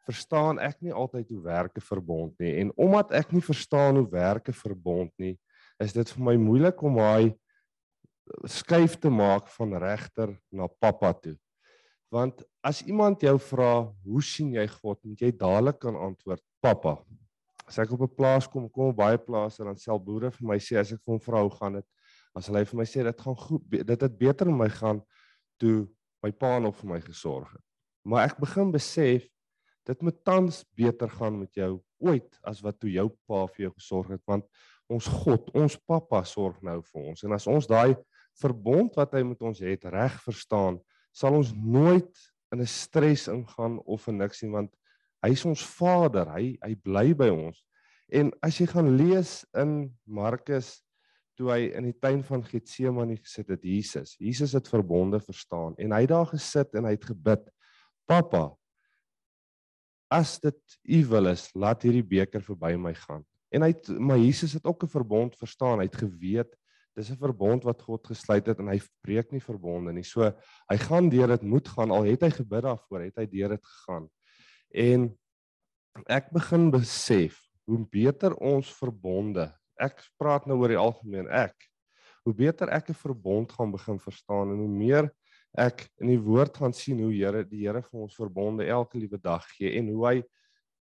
[0.09, 2.55] verstaan ek nie altyd hoe werk 'n verbond nie.
[2.61, 5.37] En omdat ek nie verstaan hoe werk 'n verbond nie,
[5.79, 7.35] is dit vir my moeilik om daai
[8.45, 11.37] skuif te maak van regter na pappa toe.
[12.11, 16.97] Want as iemand jou vra, "Hoe sien jy God?" moet jy dadelik kan antwoord, "Pappa."
[17.67, 20.57] As ek op 'n plaas kom, kom op baie plase dan sel boere vir my
[20.57, 21.85] sê as ek vir 'n vrou gaan dit
[22.35, 25.01] as hulle vir my sê dit gaan goed, dit het beter met my gaan
[25.59, 25.87] toe
[26.23, 27.63] my pa nog vir my gesorg het.
[28.05, 29.27] Maar ek begin besef
[29.89, 33.73] dit moet tans beter gaan met jou ooit as wat toe jou pa vir jou
[33.75, 34.45] gesorg het want
[34.89, 37.97] ons God, ons pappa sorg nou vir ons en as ons daai
[38.39, 40.77] verbond wat hy met ons het reg verstaan,
[41.11, 44.71] sal ons nooit in 'n stres ingaan of in niks nie want
[45.23, 46.29] Hy is ons Vader.
[46.31, 47.59] Hy hy bly by ons.
[48.09, 50.79] En as jy gaan lees in Markus
[51.37, 54.15] toe hy in die tuin van Getsemane gesit het, Jesus.
[54.19, 57.45] Jesus het verbonde verstaan en hy daar gesit en hy het gebid.
[58.09, 58.49] Pappa,
[60.09, 63.23] as dit U wil is, laat hierdie beker verby my gaan.
[63.53, 65.79] En hy het, maar Jesus het ook 'n verbond verstaan.
[65.79, 66.55] Hy het geweet
[66.99, 70.03] dis 'n verbond wat God gesluit het en hy breek nie verbonde nie.
[70.03, 70.31] So
[70.69, 73.65] hy gaan deur dit moet gaan al het hy gebid daarvoor, het hy deur dit
[73.65, 74.09] gegaan.
[74.73, 75.17] En
[76.07, 79.47] ek begin besef hoe beter ons verbonde.
[79.79, 81.55] Ek praat nou oor die algemeen ek.
[82.25, 85.11] Hoe beter ek 'n verbond gaan begin verstaan en hoe meer
[85.57, 89.17] ek in die woord gaan sien hoe Here die Here vir ons verbonde elke liewe
[89.17, 90.17] dag gee en hoe hy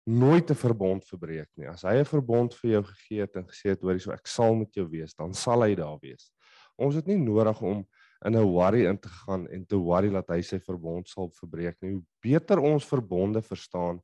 [0.06, 1.68] nooit 'n verbond verbreek nie.
[1.68, 4.56] As hy 'n verbond vir jou gegee het en gesê het hoor hierso ek sal
[4.56, 6.32] met jou wees, dan sal hy daar wees.
[6.78, 7.86] Ons het nie nodig om
[8.26, 11.78] in 'n worry in te gaan en te worry dat hy sy verbond sal verbreek
[11.82, 11.92] nie.
[11.92, 14.02] Hoe beter ons verbonde verstaan,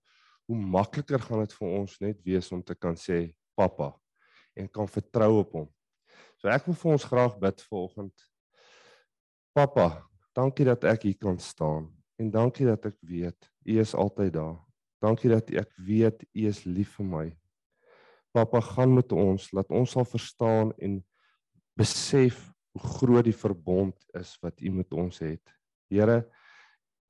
[0.47, 3.93] hoe makliker gaan dit vir ons net wees om te kan sê pappa
[4.55, 5.67] en kan vertrou op hom.
[6.37, 8.13] So ek wil vir ons graag bid vanoggend.
[9.53, 10.07] Pappa,
[10.37, 11.89] dankie dat ek hier kan staan
[12.21, 14.57] en dankie dat ek weet u is altyd daar.
[15.01, 17.25] Dankie dat ek weet u is lief vir my.
[18.33, 20.99] Pappa, gaan met ons, laat ons sal verstaan en
[21.77, 22.39] besef
[22.77, 25.53] hoe groot die verbond is wat U met ons het.
[25.89, 26.21] Here,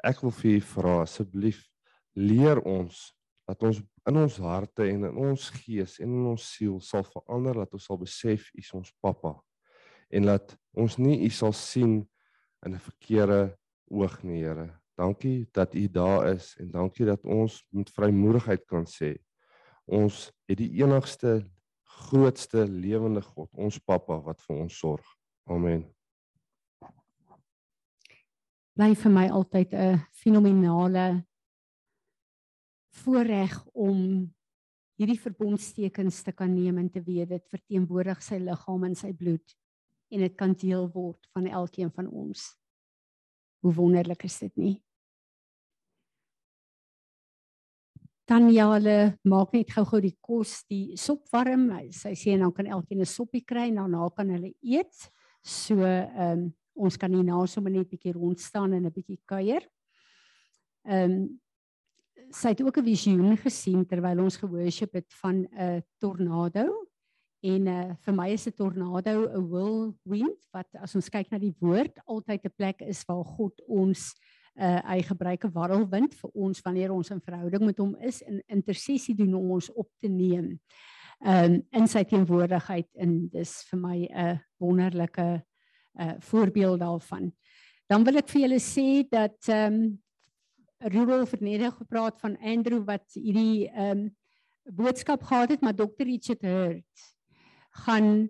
[0.03, 1.63] ek wil vir U vra asseblief
[2.17, 3.09] leer ons
[3.47, 7.61] dat ons in ons harte en in ons gees en in ons siel sal verander
[7.63, 9.35] dat ons sal besef U is ons pappa
[10.11, 11.99] en dat ons nie U sal sien
[12.65, 14.73] in 'n verkeerde oog nie, Here.
[14.95, 19.17] Dankie dat U daar is en dankie dat ons met vrymoedigheid kan sê
[19.85, 21.45] ons het die enigste
[21.83, 25.05] grootste lewende God, ons pappa wat vir ons sorg.
[25.47, 25.85] Amen.
[28.77, 31.25] Bly vir my altyd 'n fenominale
[33.03, 34.27] voorreg om
[34.97, 39.55] hierdie verbondstekens te kan neem en te weet dit verteenwoordig sy liggaam en sy bloed
[40.09, 42.49] en dit kan deel word van elkeen van ons.
[43.63, 44.75] Hoe wonderlik is dit nie?
[48.27, 51.69] Tanya hulle maak net gou-gou die kos, die sop warm.
[51.95, 55.11] Sy sê en dan kan elkeen 'n soppie kry en daarna kan hulle eet.
[55.43, 59.19] So ehm um, ons kan hier na sommer net bietjie rond staan en 'n bietjie
[59.25, 59.63] kuier.
[60.85, 61.39] Ehm um,
[62.31, 66.87] sy het ook 'n visioen gesien terwyl ons geworship het van 'n tornado
[67.47, 71.55] en uh, vir my is 'n tornado 'n whirlwind wat as ons kyk na die
[71.59, 74.13] woord altyd 'n plek is waar God ons
[74.59, 78.41] uh, hy gebruik 'n warrelwind vir ons wanneer ons in verhouding met hom is en
[78.47, 80.57] intersessie doen om ons op te neem
[81.25, 85.43] um, in sy teenwoordigheid en dis vir my 'n wonderlike
[85.99, 87.31] uh, voorbeeld daarvan.
[87.87, 89.97] Dan wil ek vir julle sê dat um,
[90.79, 94.15] Rudolf het net gepraat van Andrew wat hierdie um,
[94.63, 96.03] boodskap gehad het, maar Dr.
[96.03, 97.16] Richard Hurt
[97.85, 98.29] gaan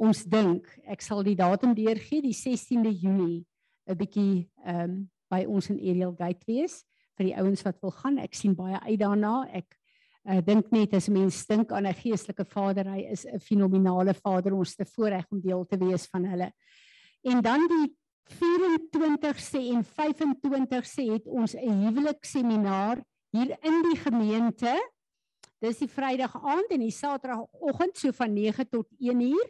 [0.00, 3.46] ons dink, ek sal die datum deurgee, die 16de Junie
[3.90, 6.80] 'n bietjie ehm um, by ons in Ariel Gate wees
[7.18, 8.18] vir die ouens wat wil gaan.
[8.18, 9.44] Ek sien baie uit daarna.
[9.52, 9.76] Ek
[10.26, 14.54] uh, dink net as mens dink aan 'n geestelike vader, hy is 'n fenominale vader,
[14.54, 16.52] ons te voorreg om deel te wees van hulle.
[17.22, 17.96] En dan die
[18.30, 24.74] 24ste en 25ste het ons 'n huweliksseminaar hier in die gemeente.
[25.60, 29.48] Dis die Vrydag aand en die Saterdagoggend so van 9 tot 1 uur.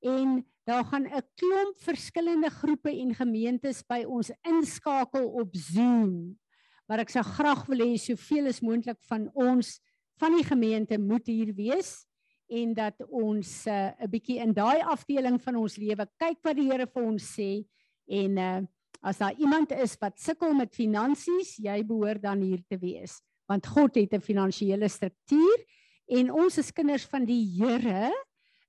[0.00, 6.38] En daar gaan 'n klomp verskillende groepe en gemeentes by ons inskakel op Zoom.
[6.86, 9.80] Maar ek sou graag wil hê soveel as moontlik van ons
[10.16, 12.06] van die gemeente moet hier wees
[12.48, 16.70] en dat ons 'n uh, bietjie in daai afdeling van ons lewe kyk wat die
[16.70, 17.64] Here vir ons sê
[18.08, 18.60] en uh,
[19.02, 23.20] as daar iemand is wat sukkel met finansies, jy behoort dan hier te wees
[23.50, 25.58] want God het 'n finansiële struktuur
[26.06, 28.12] en ons as kinders van die Here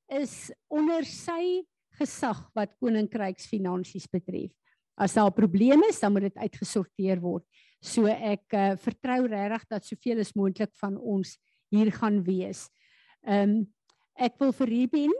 [0.10, 1.64] is onder sy
[2.00, 4.52] gesag wat koninkryksfinansies betref.
[4.98, 7.46] As daar 'n probleem is, dan moet dit uitgesorteer word.
[7.82, 11.38] So ek uh, vertrou regtig dat soveel as moontlik van ons
[11.70, 12.70] hier gaan wees.
[13.26, 13.74] Ehm um,
[14.16, 15.14] ek wil vir Ruben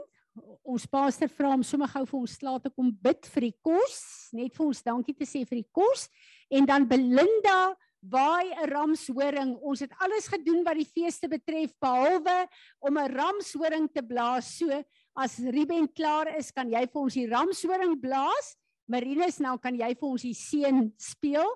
[0.62, 4.28] ons pastor vra om sommer gou vir ons slaat te kom bid vir die kos,
[4.32, 6.08] net vir ons dankie te sê vir die kos
[6.50, 9.56] en dan Belinda waai 'n ramshoring.
[9.62, 12.48] Ons het alles gedoen wat die feeste betref behalwe
[12.80, 14.58] om 'n ramshoring te blaas.
[14.58, 14.82] So
[15.14, 18.56] as Ruben klaar is, kan jy vir ons die ramshoring blaas.
[18.86, 21.48] Marinus, nou kan jy vir ons die seën speel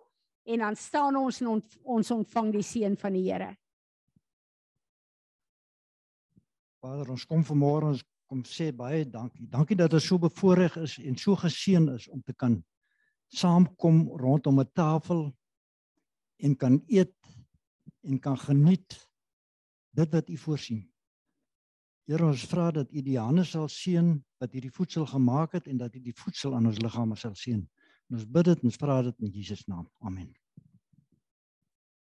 [0.47, 3.57] en dan staan ons en ont, ons ontvang die seën van die Here.
[6.80, 9.47] Vader, ons kom vanmôre ons kom sê baie dankie.
[9.47, 12.64] Dankie dat ons so bevoorreg is en so geseën is om te kan
[13.28, 15.36] saamkom rondom 'n tafel
[16.37, 17.14] en kan eet
[18.07, 18.99] en kan geniet
[19.97, 20.84] dit wat U voorsien.
[22.07, 25.80] Here ons vra dat U die hande sal seën wat hierdie voedsel gemaak het en
[25.80, 27.62] dat U die voedsel aan ons liggame sal seën.
[28.07, 29.89] En ons bid dit en ons vra dit in Jesus naam.
[29.99, 30.30] Amen.